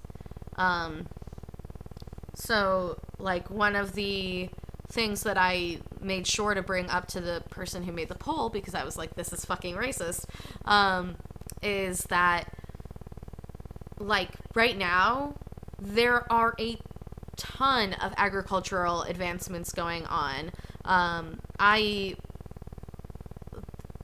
[0.56, 1.08] Um,
[2.34, 4.50] so, like, one of the
[4.90, 8.50] things that I made sure to bring up to the person who made the poll,
[8.50, 10.26] because I was like, this is fucking racist,
[10.64, 11.18] um,
[11.62, 12.46] is that,
[14.00, 15.36] like, right now,
[15.80, 16.78] there are a
[17.58, 20.52] ton of agricultural advancements going on.
[20.84, 22.16] Um, I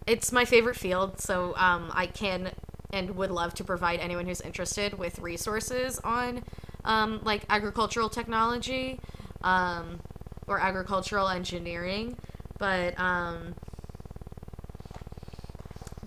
[0.07, 2.51] it's my favorite field, so um, I can
[2.91, 6.43] and would love to provide anyone who's interested with resources on
[6.83, 8.99] um, like agricultural technology
[9.43, 10.01] um,
[10.47, 12.17] or agricultural engineering.
[12.57, 13.55] But um,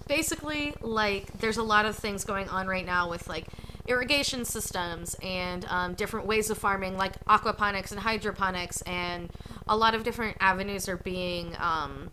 [0.07, 3.47] basically, like, there's a lot of things going on right now with like
[3.87, 9.31] irrigation systems and um, different ways of farming, like aquaponics and hydroponics, and
[9.69, 12.11] a lot of different avenues are being um,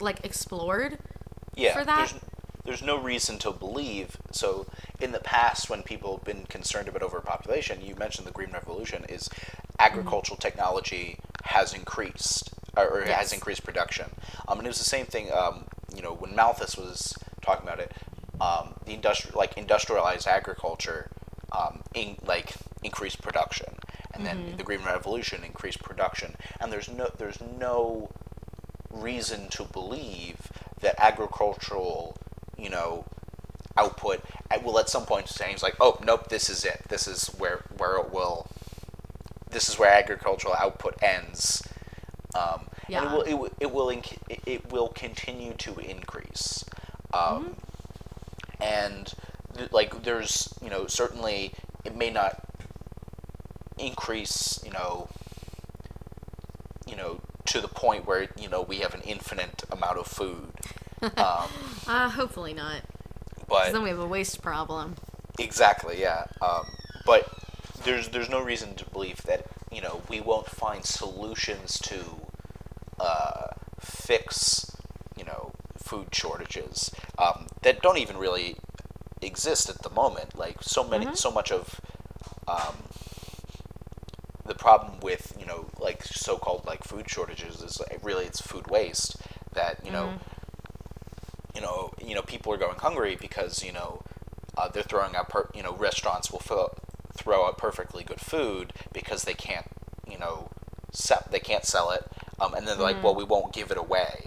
[0.00, 0.98] like explored
[1.54, 2.10] yeah, for that.
[2.10, 2.22] There's,
[2.64, 4.16] there's no reason to believe.
[4.32, 4.66] So,
[5.00, 9.04] in the past, when people have been concerned about overpopulation, you mentioned the Green Revolution,
[9.08, 9.30] is
[9.78, 13.16] agricultural technology has increased or Yes.
[13.16, 14.10] has increased production.
[14.46, 15.32] Um, and it was the same thing.
[15.32, 15.64] Um,
[15.94, 17.92] you know, when Malthus was talking about it,
[18.40, 21.10] um, the industrial like industrialized agriculture,
[21.52, 23.68] um, in, like increased production,
[24.12, 26.34] and then the Green Revolution increased production.
[26.60, 28.10] And there's no there's no
[28.92, 32.16] reason to believe that agricultural,
[32.58, 33.04] you know,
[33.76, 34.20] output
[34.64, 35.62] will at some point change.
[35.62, 36.82] Like, oh nope, this is it.
[36.88, 38.48] This is where where it will.
[39.50, 41.62] This is where agricultural output ends.
[42.34, 43.04] Um, and Yeah.
[43.04, 46.64] it will it, will- it will inc- it- it will continue to increase.
[47.12, 47.56] Um,
[48.60, 49.12] And
[49.56, 51.52] th- like, there's you know certainly
[51.84, 52.40] it may not
[53.78, 55.08] increase you know
[56.86, 60.50] you know to the point where you know we have an infinite amount of food
[61.16, 61.48] um,
[61.86, 62.82] Uh, hopefully not.
[63.48, 64.96] but then we have a waste problem.
[65.38, 66.66] exactly yeah um,
[67.06, 67.26] but
[67.84, 72.04] there's there's no reason to believe that you know we won't find solutions to
[72.98, 73.46] uh,
[73.80, 74.70] fix
[75.16, 78.56] you know food shortages um, that don't even really
[79.22, 80.38] exist at the moment.
[80.38, 81.80] Like so many so much of
[82.48, 82.74] um,
[84.46, 88.68] the problem with you know like so-called like food shortages is like, really it's food
[88.68, 89.16] waste
[89.52, 90.14] that you know
[91.54, 94.02] you know you know people are going hungry because you know
[94.56, 96.70] uh, they're throwing out per- you know restaurants will fill,
[97.16, 99.66] throw out perfectly good food because they can't
[100.10, 100.48] you know
[100.92, 102.04] sell they can't sell it.
[102.40, 104.19] Um, and then they're like well we won't give it away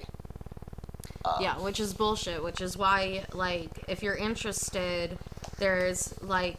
[1.38, 2.44] um, Yeah, which is bullshit.
[2.44, 5.18] Which is why, like, if you're interested,
[5.58, 6.58] there's like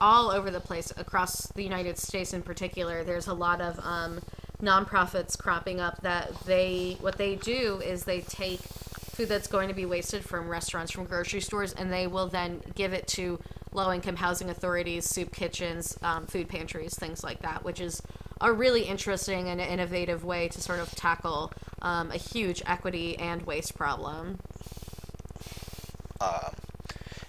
[0.00, 3.04] all over the place across the United States, in particular.
[3.04, 4.20] There's a lot of um,
[4.62, 9.74] nonprofits cropping up that they what they do is they take food that's going to
[9.74, 13.38] be wasted from restaurants, from grocery stores, and they will then give it to
[13.72, 18.02] low-income housing authorities, soup kitchens, um, food pantries, things like that, which is
[18.40, 21.50] a really interesting and innovative way to sort of tackle
[21.86, 24.40] um, a huge equity and waste problem.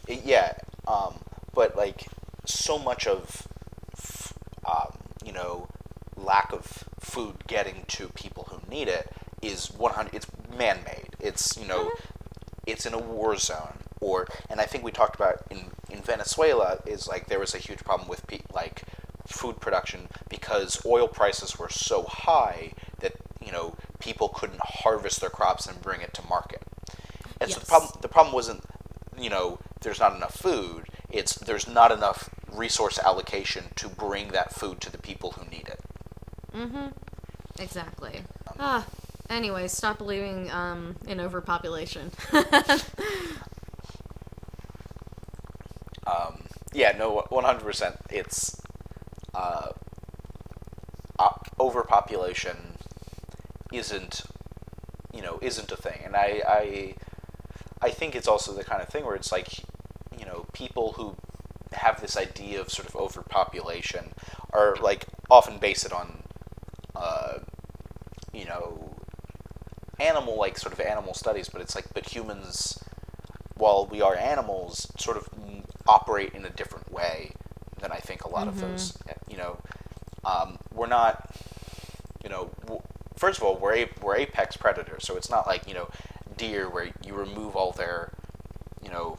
[0.07, 0.53] It- yeah,
[0.87, 1.15] um,
[1.53, 2.07] but like
[2.45, 3.47] so much of
[4.65, 5.67] um, you know
[6.15, 9.09] lack of food getting to people who need it
[9.41, 10.27] is 100 it's
[10.57, 11.09] man-made.
[11.19, 11.91] It's you know
[12.65, 13.79] it's in a war zone.
[13.99, 17.57] Or and i think we talked about in in venezuela is like there was a
[17.57, 18.83] huge problem with pe- like
[19.25, 22.76] food production because oil prices were so high that you know
[24.07, 26.61] people couldn't harvest their crops and bring it to market
[27.41, 28.61] and so the problem the problem wasn't
[29.19, 34.53] you know there's not enough food it's there's not enough resource allocation to bring that
[34.53, 35.79] food to the people who need it
[36.55, 36.87] Mm-hmm.
[37.59, 38.21] Exactly.
[38.59, 38.85] Ah.
[39.29, 42.11] Anyway, stop believing um, in overpopulation.
[46.07, 46.41] um,
[46.73, 48.55] yeah no 100% it's
[49.33, 49.67] uh,
[51.19, 52.55] op- overpopulation
[53.77, 54.23] isn't
[55.13, 56.01] you know isn't a thing.
[56.05, 56.95] And I, I
[57.81, 59.49] I think it's also the kind of thing where it's like
[60.17, 61.15] you know people who
[61.73, 64.13] have this idea of sort of overpopulation
[64.53, 66.23] are like often base it on
[66.95, 67.39] uh,
[68.33, 68.95] you know
[69.99, 71.49] animal like sort of animal studies.
[71.49, 72.79] But it's like but humans
[73.55, 75.27] while we are animals sort of
[75.87, 77.31] operate in a different way
[77.79, 78.97] than I think a lot of those
[79.29, 79.57] you know
[80.25, 81.26] um, we're not you know w-
[83.17, 85.89] first of all we're a, we're apex predators so it's not like you know
[86.37, 88.11] deer where you remove all their
[88.83, 89.17] you know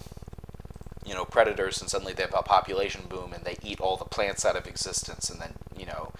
[1.04, 4.04] you know predators and suddenly they have a population boom and they eat all the
[4.04, 6.12] plants out of existence and then you know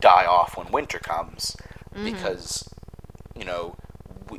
[0.00, 1.56] die off when winter comes
[1.94, 2.04] mm-hmm.
[2.04, 2.68] because
[3.36, 3.76] you know
[4.30, 4.38] we,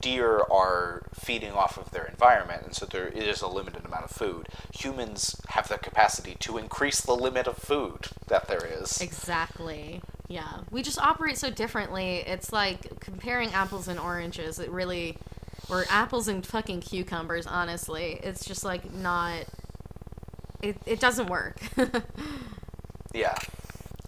[0.00, 4.10] deer are feeding off of their environment and so there is a limited amount of
[4.10, 4.48] food.
[4.74, 9.00] Humans have the capacity to increase the limit of food that there is.
[9.00, 10.00] Exactly.
[10.28, 10.58] Yeah.
[10.70, 12.18] We just operate so differently.
[12.26, 14.58] It's like comparing apples and oranges.
[14.58, 15.16] It really.
[15.70, 18.20] Or apples and fucking cucumbers, honestly.
[18.22, 19.44] It's just like not.
[20.62, 21.58] It, it doesn't work.
[23.14, 23.34] yeah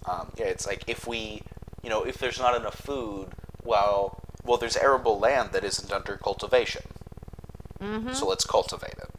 [0.07, 1.43] Um, yeah, it's like if we,
[1.83, 3.29] you know, if there's not enough food,
[3.63, 6.83] well, well, there's arable land that isn't under cultivation.
[7.81, 8.13] Mm-hmm.
[8.13, 9.11] So let's cultivate it.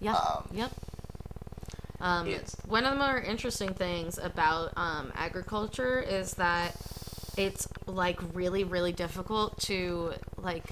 [0.00, 0.14] Yep.
[0.14, 0.70] Um, yep.
[2.08, 6.74] Um, it's- one of the more interesting things about um, agriculture is that
[7.36, 10.64] it's like really, really difficult to like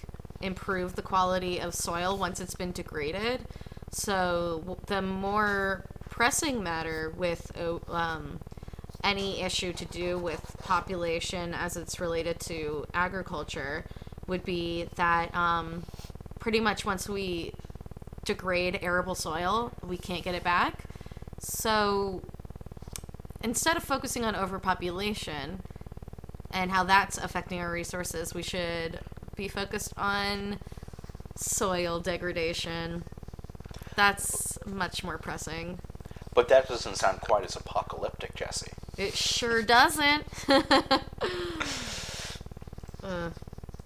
[0.43, 3.41] improve the quality of soil once it's been degraded.
[3.93, 7.53] So the more pressing matter with
[7.89, 8.41] um,
[9.05, 13.85] any issue to do with population as it's related to agriculture
[14.27, 15.85] would be that um,
[16.41, 17.53] pretty much once we
[18.25, 20.83] degrade arable soil, we can't get it back.
[21.66, 22.22] So
[23.43, 25.62] instead of focusing on overpopulation
[26.52, 29.01] and how that's affecting our resources, we should
[29.34, 30.60] be focused on
[31.36, 33.02] soil degradation.
[33.97, 35.80] That's much more pressing.
[36.34, 38.68] But that doesn't sound quite as apocalyptic, Jessi.
[38.97, 40.24] It sure doesn't.
[43.02, 43.30] Uh,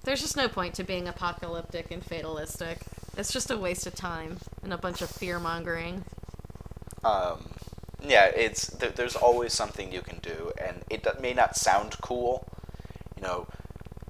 [0.05, 2.79] there's just no point to being apocalyptic and fatalistic.
[3.19, 6.05] It's just a waste of time and a bunch of fear mongering.
[7.05, 7.50] Um,
[8.07, 11.97] yeah, it's there, there's always something you can do, and it do- may not sound
[12.01, 12.47] cool.
[13.17, 13.47] You know,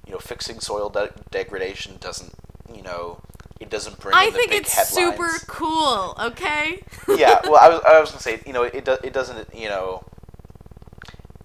[0.05, 2.33] you know, fixing soil de- degradation doesn't,
[2.73, 3.21] you know,
[3.59, 4.15] it doesn't bring.
[4.15, 5.17] I think it's headlines.
[5.17, 6.83] super cool, okay?
[7.09, 9.69] yeah, well, I was, I was gonna say, you know, it do, it doesn't, you
[9.69, 10.03] know,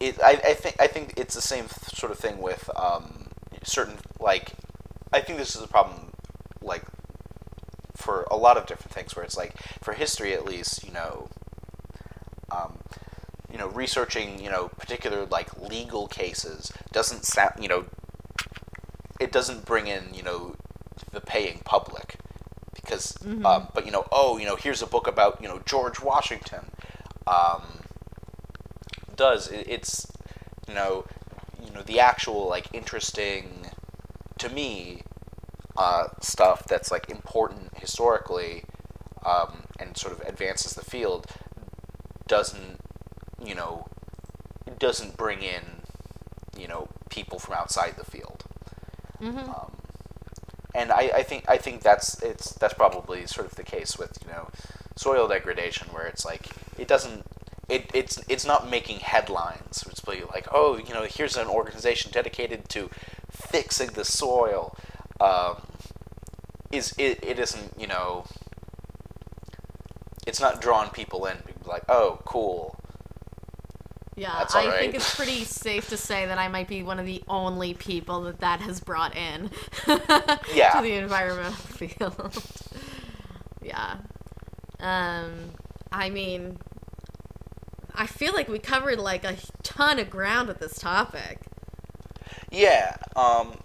[0.01, 0.21] it.
[0.23, 3.29] I, I think I think it's the same th- sort of thing with um,
[3.63, 4.53] certain like,
[5.13, 6.13] I think this is a problem,
[6.63, 6.85] like,
[7.97, 11.29] for a lot of different things where it's like for history at least, you know,
[13.57, 17.87] you know, researching, you know, particular like legal cases doesn't sound, you know,
[19.19, 20.57] it doesn't bring in, you know,
[21.11, 22.17] the paying public
[22.75, 23.17] because,
[23.47, 26.67] um, but you know, oh, you know, here's a book about, you know, George Washington.
[27.27, 27.63] Um,
[29.17, 30.07] does it, it's,
[30.69, 31.07] you know,
[31.65, 33.69] you know, the actual like interesting
[34.37, 35.01] to me
[35.79, 38.65] uh, stuff that's like important historically
[39.25, 41.27] um, and sort of advances the field
[42.29, 42.76] doesn't
[43.47, 43.87] you know
[44.67, 45.63] it doesn't bring in
[46.59, 48.45] you know people from outside the field.
[49.21, 49.39] Mm-hmm.
[49.39, 49.73] um,
[50.75, 54.19] and I, I think I think that's it's that's probably sort of the case with
[54.23, 54.49] you know
[54.97, 56.49] soil degradation where it's like
[56.79, 57.25] it doesn't
[57.69, 59.85] it, it's it's not making headlines.
[59.89, 62.91] It's really like oh you know here's an organization dedicated to
[63.31, 64.77] fixing the soil.
[65.21, 65.57] Um,
[66.71, 68.27] is it, it isn't you know
[70.27, 72.76] it's not drawing people in people like oh cool
[74.17, 74.79] Yeah, That's I right.
[74.81, 78.23] think it's pretty safe to say that I might be one of the only people
[78.23, 79.51] that that has brought in
[80.55, 80.73] Yeah.
[80.73, 82.43] to the environmental field.
[83.63, 83.97] yeah.
[84.81, 85.51] Um,
[85.93, 86.59] I mean,
[87.95, 91.41] I feel like we covered like a ton of ground with this topic.
[92.51, 93.59] Yeah, um,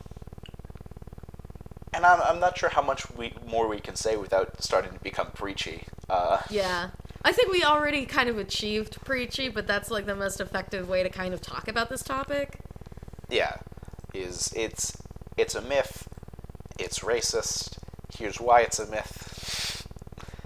[1.94, 5.00] and I'm, I'm not sure how much we more we can say without starting to
[5.00, 5.86] become preachy.
[6.10, 6.92] Uh, Yeah.
[7.24, 11.04] I think we already kind of achieved preachy, but that's like the most effective way
[11.04, 12.58] to kind of talk about this topic.
[13.30, 13.58] yeah,
[14.14, 14.98] is it's
[15.38, 16.08] it's a myth.
[16.80, 17.78] It's racist.
[18.18, 19.88] Here's why it's a myth.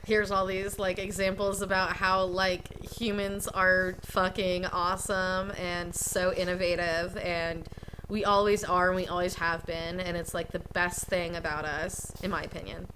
[0.06, 7.18] here's all these like examples about how like humans are fucking awesome and so innovative
[7.18, 7.68] and
[8.07, 11.65] we always are and we always have been and it's like the best thing about
[11.65, 12.88] us in my opinion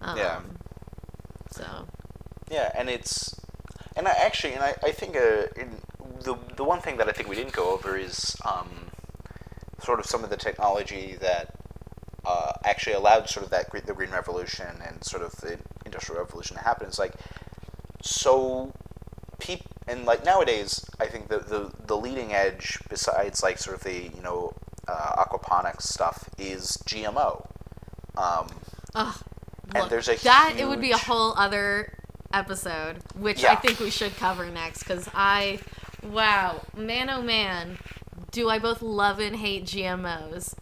[0.00, 0.40] um, Yeah.
[2.50, 3.34] Yeah, and it's
[3.96, 5.78] and I actually and I, I think uh, in
[6.22, 8.90] the the one thing that I think we didn't go over is um,
[9.82, 11.54] sort of some of the technology that
[12.24, 16.56] uh, actually allowed sort of that the green revolution and sort of the industrial revolution
[16.56, 16.86] to happen.
[16.86, 17.14] It's like
[18.02, 18.72] so
[19.38, 23.82] peop and like nowadays I think the, the the leading edge besides like sort of
[23.82, 24.54] the you know
[24.88, 27.46] uh, aquaponics stuff is GMO.
[28.16, 28.48] Um,
[28.94, 29.16] ugh,
[29.74, 31.93] And look, there's a that it would be a whole other
[32.34, 35.58] episode which i think we should cover next because i
[36.02, 37.78] wow man oh man
[38.30, 40.54] do i both love and hate gmos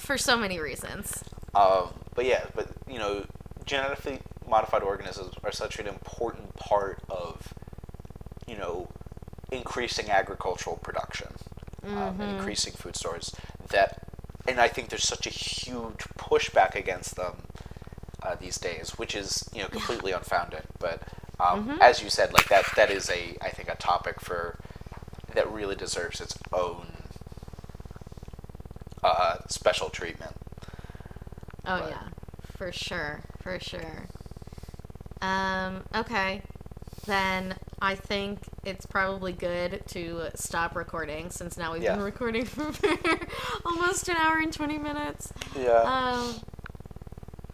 [0.00, 1.22] for so many reasons
[1.54, 3.24] Um, but yeah, but you know,
[3.64, 7.54] genetically modified organisms are such an important part of,
[8.46, 8.88] you know,
[9.50, 11.28] increasing agricultural production,
[11.96, 13.34] um, increasing food stores.
[13.70, 13.98] That,
[14.46, 17.34] and I think there's such a huge pushback against them
[18.26, 20.62] uh, these days, which is you know completely unfounded.
[20.78, 21.02] But
[21.38, 24.58] um, as you said, like that that is a I think a topic for
[25.34, 26.86] that really deserves its own
[29.02, 30.32] uh, special treatment.
[31.64, 32.02] Oh But- yeah,
[32.56, 34.08] for sure, for sure.
[35.22, 36.42] Um, okay,
[37.06, 41.96] then I think it's probably good to stop recording since now we've Yeah.
[41.96, 42.70] been recording for
[43.64, 45.32] almost an hour and 20 minutes.
[45.58, 45.82] Yeah.
[45.82, 46.34] Um,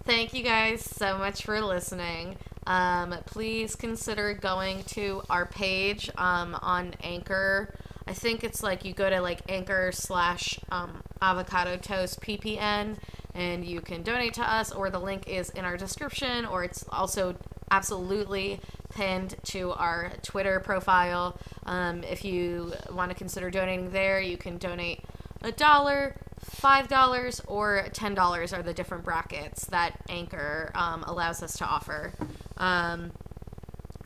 [0.04, 2.36] thank you guys so much for listening.
[2.66, 7.74] Um, please consider going to our page um, on Anchor.
[8.06, 12.96] I think it's like you go to like Anchor slash um, Avocado Toast PPN
[13.34, 16.84] and you can donate to us, or the link is in our description, or it's
[16.90, 17.34] also
[17.70, 18.60] absolutely
[18.94, 21.38] pinned to our Twitter profile.
[21.64, 25.00] Um, if you want to consider donating there, you can donate
[25.40, 26.14] a dollar,
[26.62, 31.64] five dollars, or ten dollars are the different brackets that Anchor um, allows us to
[31.66, 32.14] offer.
[32.56, 33.10] Um,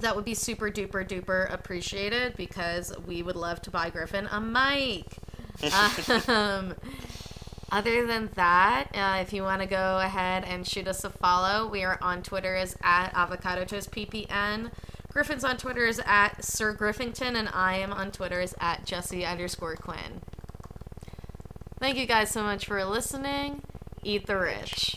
[0.01, 4.41] that would be super duper duper appreciated because we would love to buy Griffin a
[4.41, 5.05] mic.
[6.29, 6.75] um,
[7.71, 11.69] other than that, uh, if you want to go ahead and shoot us a follow,
[11.69, 14.71] we are on Twitter as at Avocado Toast PPN.
[15.13, 19.29] Griffin's on Twitter is at Sir Griffington, and I am on Twitter is at Jessi
[19.29, 20.23] underscore Quinn.
[21.87, 23.63] Thank you guys so much for listening.
[24.03, 24.97] Eat the rich.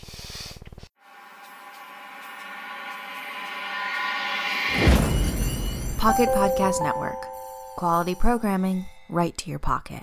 [5.98, 7.24] Pocket Podcast Network.
[7.76, 10.02] Quality programming right to your pocket.